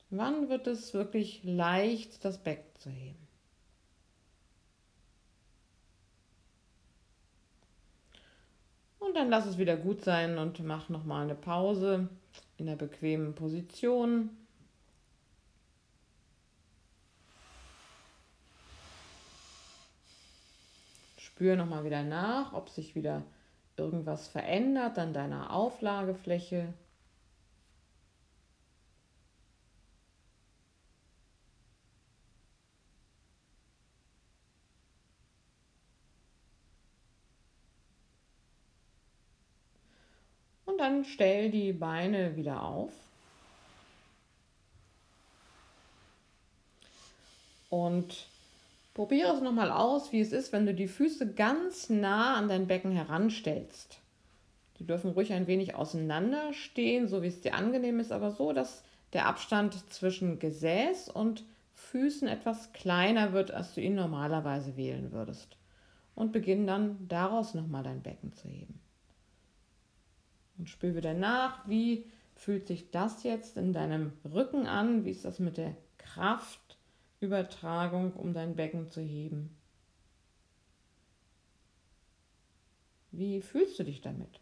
[0.09, 3.27] Wann wird es wirklich leicht, das Becken zu heben?
[8.99, 12.07] Und dann lass es wieder gut sein und mach nochmal eine Pause
[12.57, 14.29] in der bequemen Position.
[21.37, 23.21] Spür nochmal wieder nach, ob sich wieder
[23.75, 26.73] irgendwas verändert an deiner Auflagefläche.
[40.65, 42.93] Und dann stell die Beine wieder auf.
[47.69, 48.25] Und
[48.97, 52.65] probiere es nochmal aus, wie es ist, wenn du die Füße ganz nah an dein
[52.65, 53.99] Becken heranstellst.
[54.79, 58.53] Die dürfen ruhig ein wenig auseinander stehen, so wie es dir angenehm ist, aber so,
[58.53, 58.83] dass
[59.13, 61.45] der Abstand zwischen Gesäß und
[61.75, 65.57] Füßen etwas kleiner wird, als du ihn normalerweise wählen würdest.
[66.15, 68.79] Und beginn dann daraus nochmal dein Becken zu heben.
[70.57, 75.05] Und spür wieder nach, wie fühlt sich das jetzt in deinem Rücken an?
[75.05, 75.77] Wie ist das mit der
[77.19, 79.55] Kraftübertragung, um dein Becken zu heben?
[83.11, 84.39] Wie fühlst du dich damit?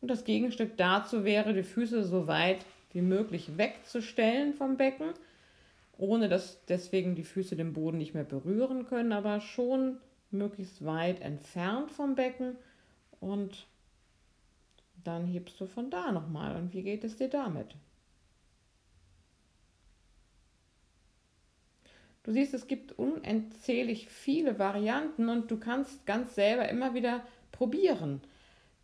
[0.00, 5.12] Und das Gegenstück dazu wäre, die Füße so weit wie möglich wegzustellen vom Becken,
[5.96, 9.98] ohne dass deswegen die Füße den Boden nicht mehr berühren können, aber schon
[10.30, 12.56] möglichst weit entfernt vom Becken
[13.18, 13.66] und
[15.08, 16.54] dann hebst du von da nochmal.
[16.56, 17.74] Und wie geht es dir damit?
[22.22, 28.20] Du siehst, es gibt unentzählig viele Varianten und du kannst ganz selber immer wieder probieren.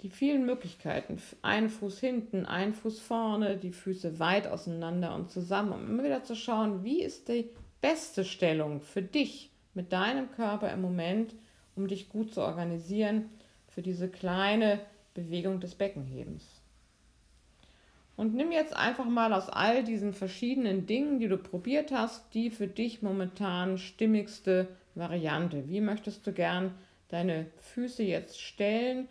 [0.01, 5.73] Die vielen Möglichkeiten, ein Fuß hinten, ein Fuß vorne, die Füße weit auseinander und zusammen,
[5.73, 7.51] um immer wieder zu schauen, wie ist die
[7.83, 11.35] beste Stellung für dich mit deinem Körper im Moment,
[11.77, 13.29] um dich gut zu organisieren
[13.69, 14.81] für diese kleine
[15.15, 16.45] Bewegung des Beckenhebens.
[18.17, 22.51] Und nimm jetzt einfach mal aus all diesen verschiedenen Dingen, die du probiert hast, die
[22.51, 25.69] für dich momentan stimmigste Variante.
[25.69, 26.75] Wie möchtest du gern
[27.09, 29.09] deine Füße jetzt stellen?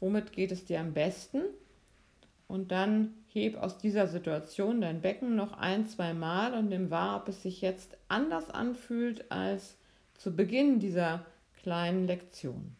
[0.00, 1.42] Womit geht es dir am besten?
[2.48, 7.20] Und dann heb aus dieser Situation dein Becken noch ein, zwei Mal und nimm wahr,
[7.20, 9.76] ob es sich jetzt anders anfühlt als
[10.14, 11.26] zu Beginn dieser
[11.60, 12.75] kleinen Lektion.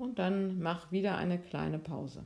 [0.00, 2.24] Und dann mach wieder eine kleine Pause.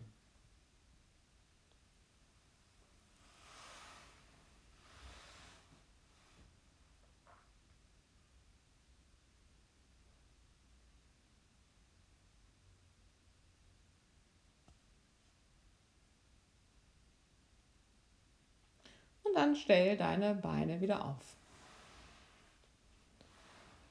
[19.25, 21.17] Und dann stell deine Beine wieder auf.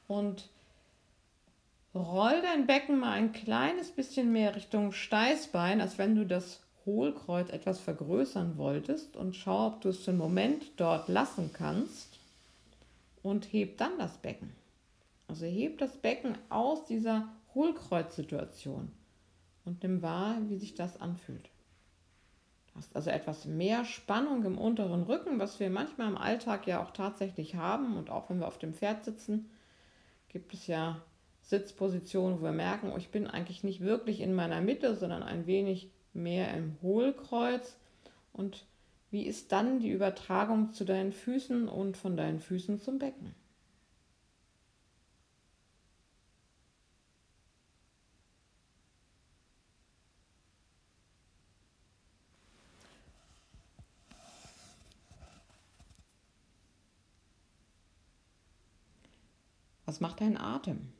[0.08, 0.50] Und
[1.96, 7.52] Roll dein Becken mal ein kleines bisschen mehr Richtung Steißbein, als wenn du das Hohlkreuz
[7.52, 12.18] etwas vergrößern wolltest und schau, ob du es für einen Moment dort lassen kannst
[13.22, 14.52] und heb dann das Becken.
[15.28, 18.91] Also heb das Becken aus dieser Hohlkreuzsituation
[19.64, 21.50] und nimm wahr, wie sich das anfühlt.
[22.68, 26.82] Du hast also etwas mehr Spannung im unteren Rücken, was wir manchmal im Alltag ja
[26.82, 29.48] auch tatsächlich haben und auch wenn wir auf dem Pferd sitzen,
[30.30, 31.00] gibt es ja
[31.44, 35.46] Sitzposition, wo wir merken, oh, ich bin eigentlich nicht wirklich in meiner Mitte, sondern ein
[35.46, 37.78] wenig mehr im Hohlkreuz.
[38.32, 38.66] Und
[39.12, 43.36] wie ist dann die Übertragung zu deinen Füßen und von deinen Füßen zum Becken?
[59.86, 60.94] Was macht dein Atem?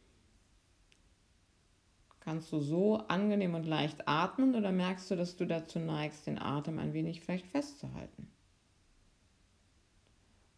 [2.24, 6.40] Kannst du so angenehm und leicht atmen oder merkst du, dass du dazu neigst, den
[6.40, 8.30] Atem ein wenig vielleicht festzuhalten?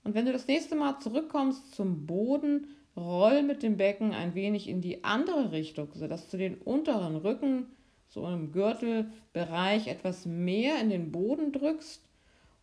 [0.04, 4.70] Und wenn du das nächste Mal zurückkommst zum Boden, roll mit dem Becken ein wenig
[4.70, 7.66] in die andere Richtung, sodass du den unteren Rücken
[8.10, 12.08] so im Gürtelbereich etwas mehr in den Boden drückst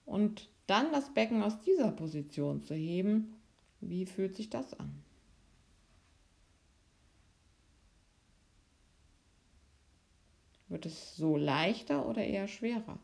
[0.07, 3.35] und dann das Becken aus dieser Position zu heben.
[3.81, 5.03] Wie fühlt sich das an?
[10.73, 12.99] Wird es so leichter oder eher schwerer?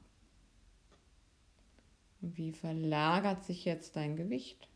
[2.23, 4.67] Wie verlagert sich jetzt dein Gewicht?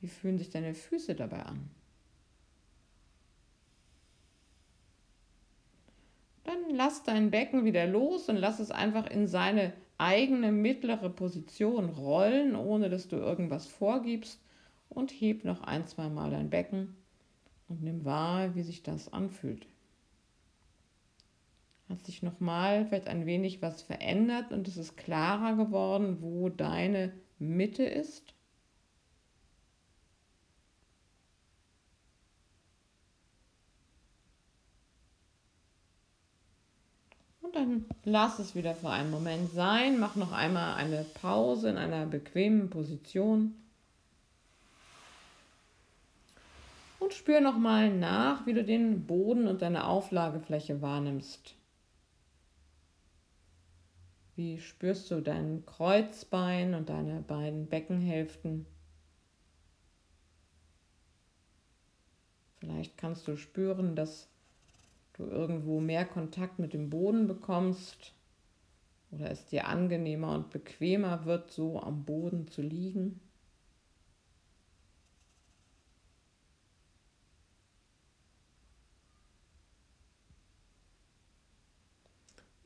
[0.00, 1.68] Wie fühlen sich deine Füße dabei an?
[6.44, 11.86] Dann lass dein Becken wieder los und lass es einfach in seine eigene mittlere Position
[11.86, 14.40] rollen, ohne dass du irgendwas vorgibst
[14.90, 16.96] und heb noch ein, zwei Mal dein Becken
[17.68, 19.66] und nimm wahr, wie sich das anfühlt.
[21.88, 27.12] Hat sich nochmal vielleicht ein wenig was verändert und es ist klarer geworden, wo deine
[27.38, 28.34] Mitte ist?
[37.40, 39.98] Und dann lass es wieder für einen Moment sein.
[39.98, 43.56] Mach noch einmal eine Pause in einer bequemen Position.
[47.10, 51.56] Und spür nochmal nach, wie du den Boden und deine Auflagefläche wahrnimmst.
[54.36, 58.64] Wie spürst du dein Kreuzbein und deine beiden Beckenhälften?
[62.60, 64.28] Vielleicht kannst du spüren, dass
[65.14, 68.14] du irgendwo mehr Kontakt mit dem Boden bekommst
[69.10, 73.20] oder es dir angenehmer und bequemer wird, so am Boden zu liegen.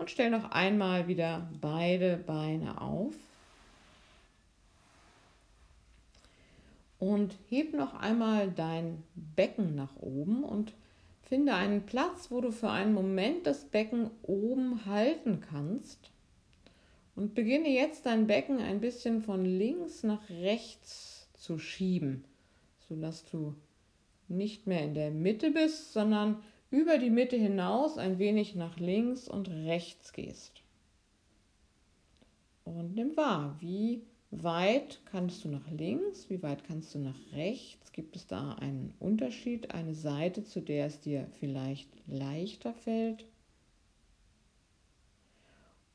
[0.05, 3.15] Und stell noch einmal wieder beide Beine auf.
[6.99, 10.75] Und heb noch einmal dein Becken nach oben und
[11.23, 16.11] finde einen Platz, wo du für einen Moment das Becken oben halten kannst.
[17.17, 22.27] Und beginne jetzt dein Becken ein bisschen von links nach rechts zu schieben,
[22.91, 23.55] sodass du
[24.29, 26.43] nicht mehr in der Mitte bist, sondern
[26.75, 30.65] über die Mitte hinaus ein wenig nach links und rechts gehst.
[32.65, 34.03] Und nimm wahr, wie
[34.33, 37.93] weit kannst du nach links, wie weit kannst du nach rechts?
[37.93, 43.25] Gibt es da einen Unterschied, eine Seite, zu der es dir vielleicht leichter fällt?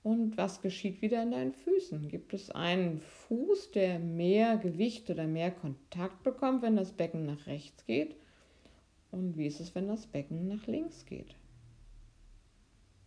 [0.01, 2.07] Und was geschieht wieder in deinen Füßen?
[2.07, 7.47] Gibt es einen Fuß, der mehr Gewicht oder mehr Kontakt bekommt, wenn das Becken nach
[7.47, 8.15] rechts geht?
[9.11, 11.35] Und wie ist es, wenn das Becken nach links geht?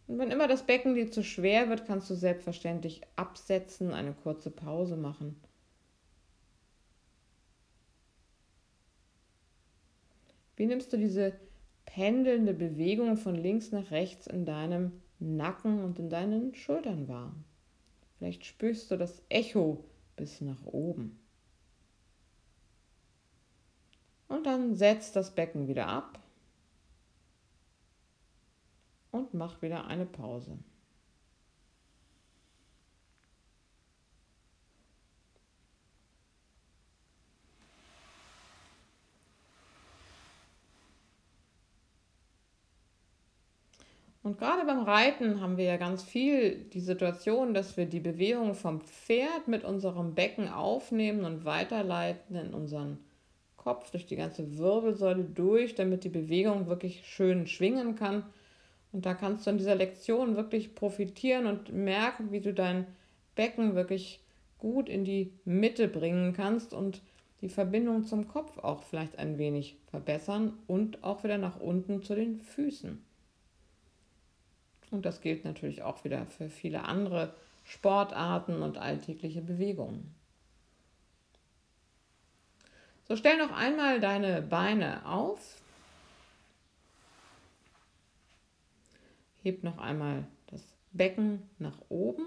[0.07, 4.51] Und wenn immer das Becken dir zu schwer wird, kannst du selbstverständlich absetzen, eine kurze
[4.51, 5.37] Pause machen.
[10.57, 11.33] Wie nimmst du diese
[11.87, 17.35] pendelnde Bewegung von links nach rechts in deinem Nacken und in deinen Schultern wahr?
[18.19, 19.85] Vielleicht spürst du das Echo
[20.17, 21.22] bis nach oben.
[24.33, 26.19] Und dann setz das Becken wieder ab
[29.11, 30.57] und mach wieder eine Pause.
[44.23, 48.55] Und gerade beim Reiten haben wir ja ganz viel die Situation, dass wir die Bewegung
[48.55, 52.99] vom Pferd mit unserem Becken aufnehmen und weiterleiten in unseren
[53.63, 58.25] Kopf, durch die ganze Wirbelsäule durch, damit die Bewegung wirklich schön schwingen kann.
[58.93, 62.87] Und da kannst du in dieser Lektion wirklich profitieren und merken, wie du dein
[63.35, 64.21] Becken wirklich
[64.59, 67.01] gut in die Mitte bringen kannst und
[67.41, 72.15] die Verbindung zum Kopf auch vielleicht ein wenig verbessern und auch wieder nach unten zu
[72.15, 73.03] den Füßen.
[74.93, 77.35] Und das gilt natürlich auch wieder für viele andere
[77.65, 80.15] Sportarten und alltägliche Bewegungen.
[83.13, 85.61] So stell noch einmal deine Beine auf.
[89.43, 92.25] Heb noch einmal das Becken nach oben.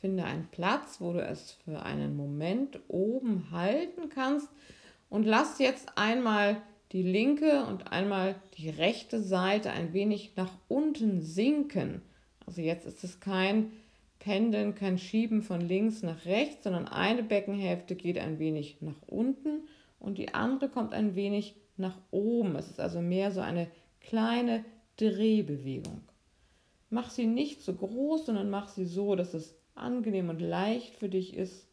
[0.00, 4.48] Finde einen Platz, wo du es für einen Moment oben halten kannst.
[5.08, 6.60] Und lass jetzt einmal
[6.90, 12.02] die linke und einmal die rechte Seite ein wenig nach unten sinken.
[12.44, 13.70] Also jetzt ist es kein
[14.18, 19.68] Pendeln, kein Schieben von links nach rechts, sondern eine Beckenhälfte geht ein wenig nach unten
[20.04, 22.56] und die andere kommt ein wenig nach oben.
[22.56, 24.64] Es ist also mehr so eine kleine
[24.98, 26.02] Drehbewegung.
[26.90, 31.08] Mach sie nicht so groß, sondern mach sie so, dass es angenehm und leicht für
[31.08, 31.66] dich ist.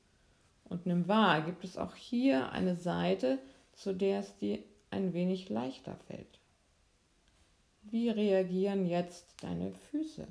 [0.63, 3.37] Und nimm wahr, gibt es auch hier eine Seite,
[3.73, 4.59] zu der es dir
[4.91, 6.39] ein wenig leichter fällt.
[7.83, 10.25] Wie reagieren jetzt deine Füße?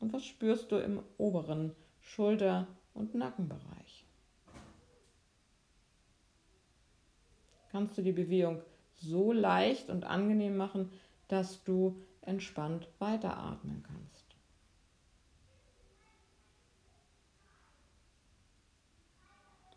[0.00, 3.97] Und was spürst du im oberen Schulter- und Nackenbereich?
[7.70, 8.62] Kannst du die Bewegung
[8.94, 10.90] so leicht und angenehm machen,
[11.28, 14.24] dass du entspannt weiteratmen kannst.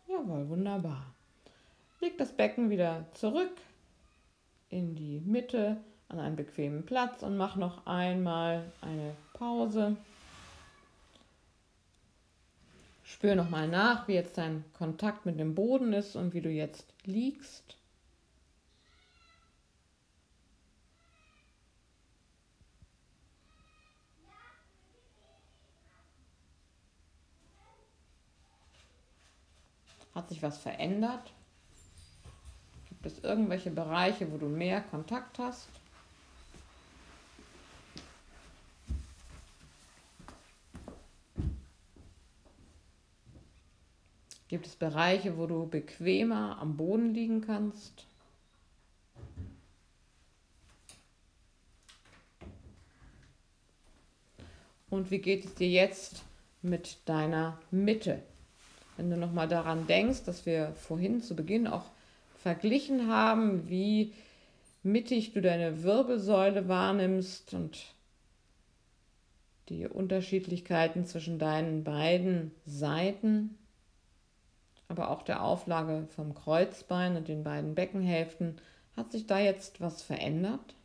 [0.08, 1.14] Jawohl, wunderbar.
[2.00, 3.52] Leg das Becken wieder zurück
[4.68, 5.78] in die Mitte
[6.08, 9.96] an einen bequemen Platz und mach noch einmal eine Pause.
[13.04, 16.92] Spür nochmal nach, wie jetzt dein Kontakt mit dem Boden ist und wie du jetzt
[17.04, 17.76] liegst.
[30.14, 31.32] Hat sich was verändert?
[32.88, 35.68] Gibt es irgendwelche Bereiche, wo du mehr Kontakt hast?
[44.52, 48.04] Gibt es Bereiche, wo du bequemer am Boden liegen kannst?
[54.90, 56.22] Und wie geht es dir jetzt
[56.60, 58.22] mit deiner Mitte?
[59.02, 61.86] Wenn du nochmal daran denkst, dass wir vorhin zu Beginn auch
[62.40, 64.12] verglichen haben, wie
[64.84, 67.80] mittig du deine Wirbelsäule wahrnimmst und
[69.68, 73.58] die Unterschiedlichkeiten zwischen deinen beiden Seiten,
[74.86, 78.60] aber auch der Auflage vom Kreuzbein und den beiden Beckenhälften.
[78.96, 80.76] Hat sich da jetzt was verändert?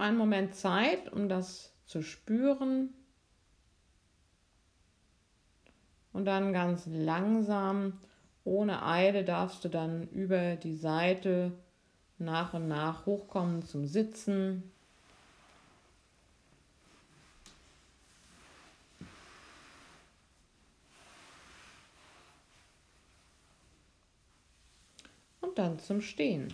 [0.00, 2.94] Einen Moment Zeit, um das zu spüren.
[6.12, 8.00] Und dann ganz langsam,
[8.44, 11.52] ohne Eile, darfst du dann über die Seite
[12.18, 14.70] nach und nach hochkommen zum Sitzen.
[25.40, 26.52] Und dann zum Stehen.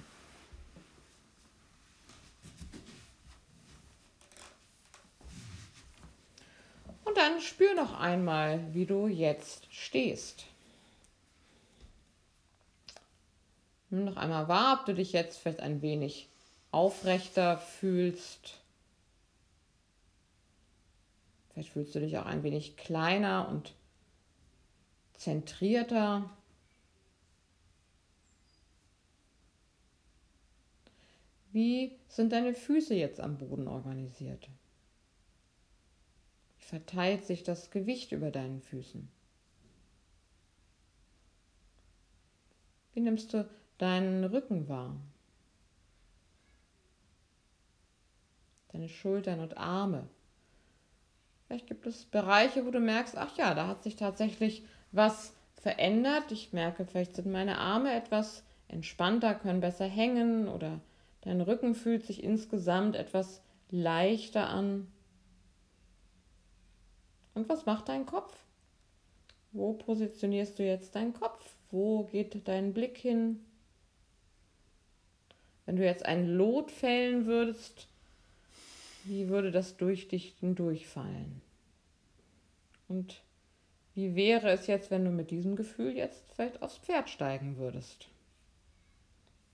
[7.17, 10.45] Dann spür noch einmal, wie du jetzt stehst.
[13.89, 16.29] Nimm noch einmal wahr, ob du dich jetzt vielleicht ein wenig
[16.73, 18.59] aufrechter fühlst.
[21.53, 23.73] Vielleicht fühlst du dich auch ein wenig kleiner und
[25.15, 26.29] zentrierter.
[31.51, 34.51] Wie sind deine Füße jetzt am Boden organisiert?
[36.67, 39.09] Verteilt sich das Gewicht über deinen Füßen.
[42.93, 43.49] Wie nimmst du
[43.79, 44.97] deinen Rücken wahr?
[48.73, 50.09] Deine Schultern und Arme.
[51.47, 56.33] Vielleicht gibt es Bereiche, wo du merkst, ach ja, da hat sich tatsächlich was verändert.
[56.33, 60.81] Ich merke, vielleicht sind meine Arme etwas entspannter, können besser hängen oder
[61.21, 63.41] dein Rücken fühlt sich insgesamt etwas
[63.71, 64.89] leichter an.
[67.37, 68.35] Und was macht dein Kopf?
[69.53, 71.55] Wo positionierst du jetzt deinen Kopf?
[71.71, 73.45] Wo geht dein Blick hin?
[75.67, 77.89] Wenn du jetzt ein Lot fällen würdest,
[79.05, 81.43] wie würde das durch dich durchfallen?
[82.89, 83.21] Und
[83.95, 88.09] wie wäre es jetzt, wenn du mit diesem Gefühl jetzt vielleicht aufs Pferd steigen würdest?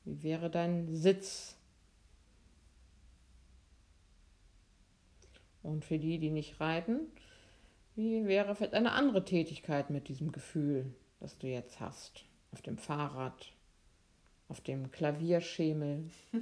[0.04, 1.56] Wie wäre dein Sitz?
[5.64, 7.08] Und für die, die nicht reiten,
[7.94, 12.24] wie wäre vielleicht eine andere Tätigkeit mit diesem Gefühl, das du jetzt hast?
[12.52, 13.52] Auf dem Fahrrad,
[14.48, 16.10] auf dem Klavierschemel.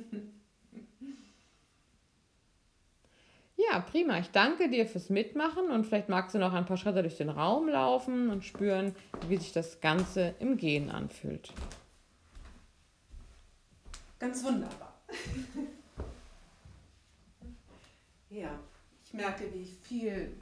[3.57, 4.19] ja, prima.
[4.19, 7.31] Ich danke dir fürs Mitmachen und vielleicht magst du noch ein paar Schritte durch den
[7.31, 8.95] Raum laufen und spüren,
[9.29, 11.53] wie sich das Ganze im Gehen anfühlt.
[14.19, 15.01] Ganz wunderbar.
[18.31, 18.59] ja,
[19.05, 20.33] ich merke, wie viel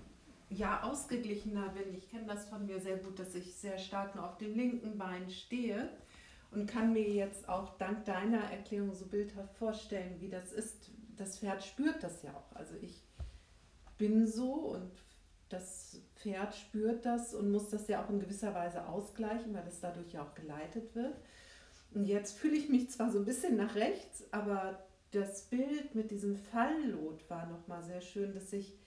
[0.51, 1.95] ja ausgeglichener bin.
[1.95, 4.97] Ich kenne das von mir sehr gut, dass ich sehr stark nur auf dem linken
[4.99, 5.91] Bein stehe
[6.51, 10.91] und kann mir jetzt auch dank deiner Erklärung so bildhaft vorstellen, wie das ist.
[11.17, 12.57] Das Pferd spürt das ja auch.
[12.57, 13.03] Also ich
[13.99, 14.91] bin so und
[15.49, 19.81] das Pferd spürt das und muss das ja auch in gewisser Weise ausgleichen, weil es
[19.81, 21.17] dadurch ja auch geleitet wird.
[21.93, 24.79] Und jetzt fühle ich mich zwar so ein bisschen nach rechts, aber
[25.11, 28.79] das Bild mit diesem Falllot war nochmal sehr schön, dass ich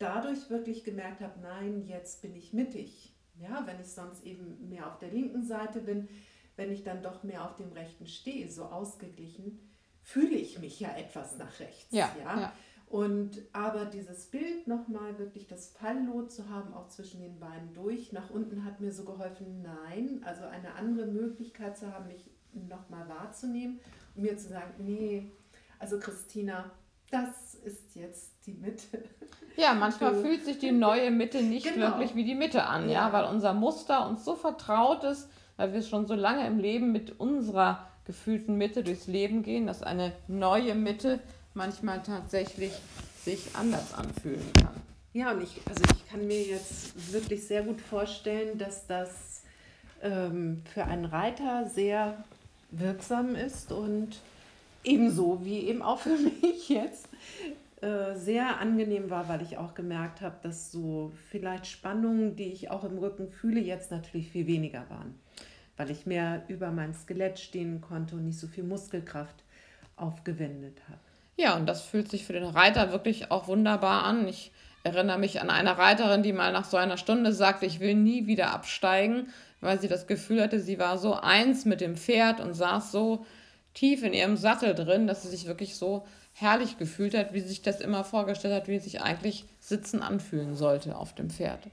[0.00, 3.14] dadurch wirklich gemerkt habe, nein, jetzt bin ich mittig.
[3.38, 6.08] Ja, wenn ich sonst eben mehr auf der linken Seite bin,
[6.56, 9.60] wenn ich dann doch mehr auf dem rechten stehe, so ausgeglichen,
[10.02, 11.86] fühle ich mich ja etwas nach rechts.
[11.90, 12.40] Ja, ja?
[12.40, 12.52] ja.
[12.86, 18.12] Und aber dieses Bild nochmal wirklich das Falllot zu haben, auch zwischen den Beinen durch,
[18.12, 23.08] nach unten hat mir so geholfen, nein, also eine andere Möglichkeit zu haben, mich nochmal
[23.08, 23.80] wahrzunehmen
[24.16, 25.30] und mir zu sagen, nee,
[25.78, 26.72] also Christina,
[27.10, 29.04] das ist jetzt die Mitte.
[29.56, 30.22] Ja, manchmal so.
[30.22, 31.88] fühlt sich die neue Mitte nicht genau.
[31.88, 33.08] wirklich wie die Mitte an, ja.
[33.08, 36.92] ja, weil unser Muster uns so vertraut ist, weil wir schon so lange im Leben
[36.92, 41.20] mit unserer gefühlten Mitte durchs Leben gehen, dass eine neue Mitte
[41.54, 42.72] manchmal tatsächlich
[43.22, 44.74] sich anders anfühlen kann.
[45.12, 49.42] Ja, und ich, also ich kann mir jetzt wirklich sehr gut vorstellen, dass das
[50.02, 52.24] ähm, für einen Reiter sehr
[52.70, 54.20] wirksam ist und
[54.84, 57.08] ebenso wie eben auch für mich jetzt
[57.82, 62.70] äh, sehr angenehm war, weil ich auch gemerkt habe, dass so vielleicht Spannungen, die ich
[62.70, 65.18] auch im Rücken fühle, jetzt natürlich viel weniger waren,
[65.76, 69.44] weil ich mehr über mein Skelett stehen konnte und nicht so viel Muskelkraft
[69.96, 71.00] aufgewendet habe.
[71.36, 74.28] Ja, und das fühlt sich für den Reiter wirklich auch wunderbar an.
[74.28, 74.52] Ich
[74.84, 78.26] erinnere mich an eine Reiterin, die mal nach so einer Stunde sagte, ich will nie
[78.26, 79.28] wieder absteigen,
[79.62, 83.24] weil sie das Gefühl hatte, sie war so eins mit dem Pferd und saß so
[83.72, 87.62] tief in ihrem Sattel drin, dass sie sich wirklich so herrlich gefühlt hat, wie sich
[87.62, 91.68] das immer vorgestellt hat, wie sich eigentlich Sitzen anfühlen sollte auf dem Pferd.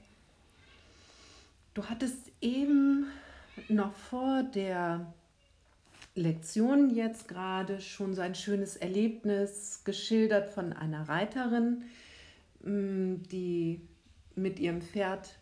[1.74, 3.06] Du hattest eben
[3.68, 5.12] noch vor der
[6.14, 11.84] Lektion jetzt gerade schon so ein schönes Erlebnis geschildert von einer Reiterin,
[12.62, 13.80] mm, die
[14.34, 15.38] mit ihrem Pferd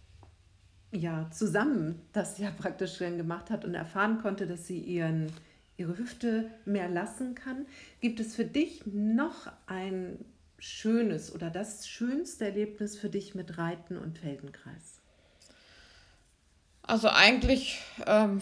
[0.93, 5.33] ja zusammen das ja praktisch gemacht hat und erfahren konnte, dass sie ihren,
[5.77, 7.66] ihre Hüfte mehr lassen kann.
[8.01, 10.24] Gibt es für dich noch ein
[10.59, 15.01] schönes oder das schönste Erlebnis für dich mit Reiten und Feldenkreis?
[16.83, 18.41] Also eigentlich ähm,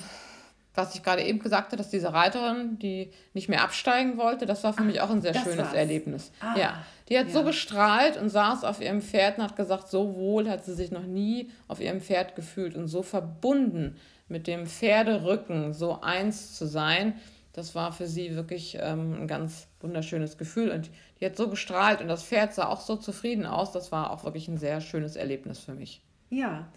[0.75, 4.65] was ich gerade eben gesagt habe, dass diese Reiterin, die nicht mehr absteigen wollte, das
[4.65, 5.73] war für Ach, mich auch ein sehr schönes war's.
[5.73, 6.33] Erlebnis.
[6.41, 7.33] Ah, ja, die hat ja.
[7.33, 10.91] so gestrahlt und saß auf ihrem Pferd und hat gesagt, so wohl hat sie sich
[10.91, 13.97] noch nie auf ihrem Pferd gefühlt und so verbunden
[14.29, 17.15] mit dem Pferderücken, so eins zu sein.
[17.53, 22.01] Das war für sie wirklich ähm, ein ganz wunderschönes Gefühl und die hat so gestrahlt
[22.01, 23.71] und das Pferd sah auch so zufrieden aus.
[23.73, 26.03] Das war auch wirklich ein sehr schönes Erlebnis für mich.
[26.31, 26.69] Ja,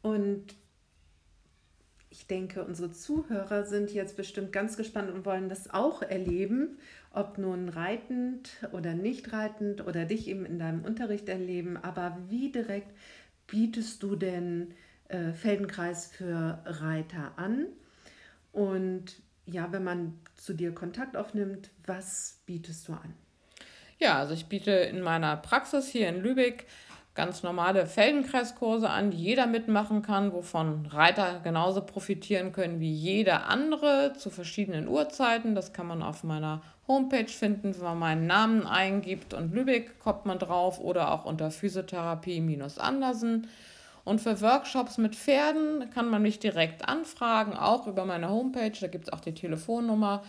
[0.00, 0.54] und
[2.08, 6.78] ich denke, unsere Zuhörer sind jetzt bestimmt ganz gespannt und wollen das auch erleben,
[7.12, 11.76] ob nun reitend oder nicht reitend oder dich eben in deinem Unterricht erleben.
[11.76, 12.90] Aber wie direkt
[13.46, 14.72] bietest du denn
[15.08, 17.66] äh, Feldenkreis für Reiter an?
[18.52, 23.14] Und ja, wenn man zu dir Kontakt aufnimmt, was bietest du an?
[23.98, 26.66] Ja, also ich biete in meiner Praxis hier in Lübeck
[27.16, 33.48] ganz normale Feldenkreiskurse an, die jeder mitmachen kann, wovon Reiter genauso profitieren können wie jeder
[33.48, 35.54] andere zu verschiedenen Uhrzeiten.
[35.54, 40.26] Das kann man auf meiner Homepage finden, wenn man meinen Namen eingibt und Lübeck kommt
[40.26, 43.48] man drauf oder auch unter Physiotherapie-Andersen.
[44.06, 48.70] Und für Workshops mit Pferden kann man mich direkt anfragen, auch über meine Homepage.
[48.80, 50.22] Da gibt es auch die Telefonnummer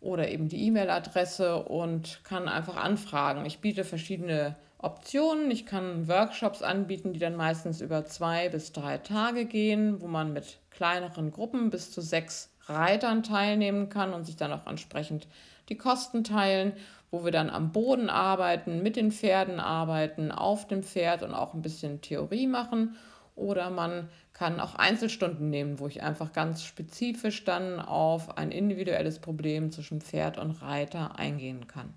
[0.00, 3.44] oder eben die E-Mail-Adresse und kann einfach anfragen.
[3.44, 5.50] Ich biete verschiedene Optionen.
[5.50, 10.32] Ich kann Workshops anbieten, die dann meistens über zwei bis drei Tage gehen, wo man
[10.32, 15.26] mit kleineren Gruppen bis zu sechs Reitern teilnehmen kann und sich dann auch entsprechend
[15.68, 16.72] die Kosten teilen,
[17.12, 21.54] wo wir dann am Boden arbeiten, mit den Pferden arbeiten, auf dem Pferd und auch
[21.54, 22.96] ein bisschen Theorie machen.
[23.36, 29.18] Oder man kann auch Einzelstunden nehmen, wo ich einfach ganz spezifisch dann auf ein individuelles
[29.18, 31.92] Problem zwischen Pferd und Reiter eingehen kann.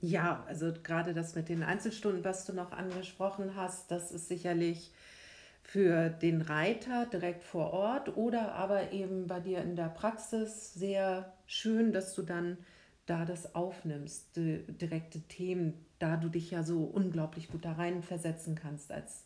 [0.00, 4.92] Ja, also gerade das mit den Einzelstunden, was du noch angesprochen hast, das ist sicherlich
[5.62, 11.32] für den Reiter direkt vor Ort oder aber eben bei dir in der Praxis sehr
[11.46, 12.56] schön, dass du dann
[13.06, 18.54] da das aufnimmst, direkte Themen, da du dich ja so unglaublich gut da rein versetzen
[18.54, 19.24] kannst als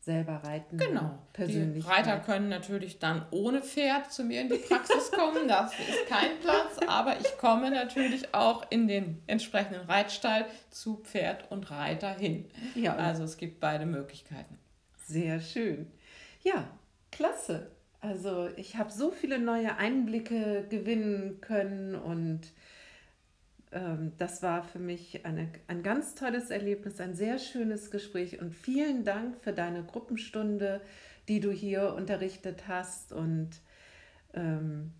[0.00, 0.78] selber reiten.
[0.78, 1.16] Genau.
[1.32, 1.84] Persönlich.
[1.84, 5.46] Die Reiter können natürlich dann ohne Pferd zu mir in die Praxis kommen.
[5.46, 11.50] Das ist kein Platz, aber ich komme natürlich auch in den entsprechenden Reitstall zu Pferd
[11.50, 12.46] und Reiter hin.
[12.74, 12.96] Ja.
[12.96, 14.58] Also es gibt beide Möglichkeiten.
[15.06, 15.86] Sehr schön.
[16.42, 16.64] Ja,
[17.12, 17.70] klasse.
[18.00, 22.40] Also ich habe so viele neue Einblicke gewinnen können und
[24.18, 29.04] das war für mich eine, ein ganz tolles Erlebnis, ein sehr schönes Gespräch und vielen
[29.04, 30.82] Dank für deine Gruppenstunde,
[31.28, 33.12] die du hier unterrichtet hast.
[33.12, 33.50] Und
[34.34, 34.92] ähm,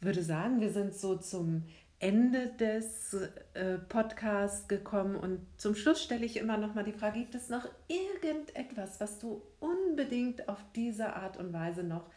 [0.00, 1.64] würde sagen, wir sind so zum
[1.98, 3.14] Ende des
[3.54, 5.16] äh, Podcasts gekommen.
[5.16, 9.18] Und zum Schluss stelle ich immer noch mal die Frage, gibt es noch irgendetwas, was
[9.18, 12.08] du unbedingt auf diese Art und Weise noch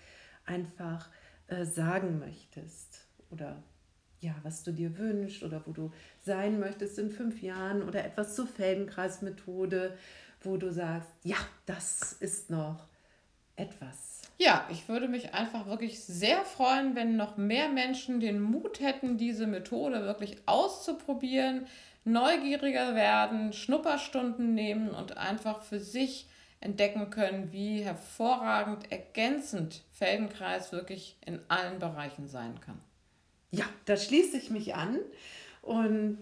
[0.45, 1.09] einfach
[1.47, 3.63] äh, sagen möchtest oder
[4.21, 8.35] ja, was du dir wünschst oder wo du sein möchtest in fünf Jahren oder etwas
[8.35, 9.97] zur Feldenkreismethode,
[10.41, 12.87] wo du sagst, ja, das ist noch
[13.55, 14.21] etwas.
[14.37, 19.17] Ja, ich würde mich einfach wirklich sehr freuen, wenn noch mehr Menschen den Mut hätten,
[19.17, 21.67] diese Methode wirklich auszuprobieren,
[22.05, 26.27] neugieriger werden, Schnupperstunden nehmen und einfach für sich
[26.61, 32.79] entdecken können, wie hervorragend ergänzend Feldenkreis wirklich in allen Bereichen sein kann.
[33.51, 34.99] Ja, da schließe ich mich an
[35.61, 36.19] und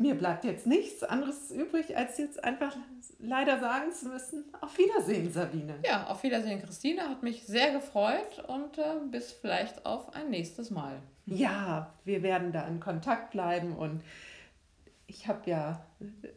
[0.00, 2.74] mir bleibt jetzt nichts anderes übrig, als jetzt einfach
[3.18, 5.74] leider sagen zu müssen, auf Wiedersehen, Sabine.
[5.84, 7.02] Ja, auf Wiedersehen, Christine.
[7.02, 11.02] Hat mich sehr gefreut und äh, bis vielleicht auf ein nächstes Mal.
[11.26, 14.00] Ja, wir werden da in Kontakt bleiben und
[15.06, 15.84] ich habe ja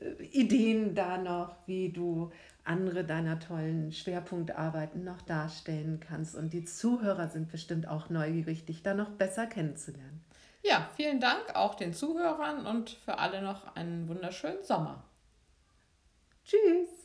[0.02, 2.32] äh, Ideen da noch, wie du
[2.66, 6.36] andere deiner tollen Schwerpunktarbeiten noch darstellen kannst.
[6.36, 10.24] Und die Zuhörer sind bestimmt auch neugierig, dich da noch besser kennenzulernen.
[10.64, 15.04] Ja, vielen Dank auch den Zuhörern und für alle noch einen wunderschönen Sommer.
[16.46, 17.03] Tschüss.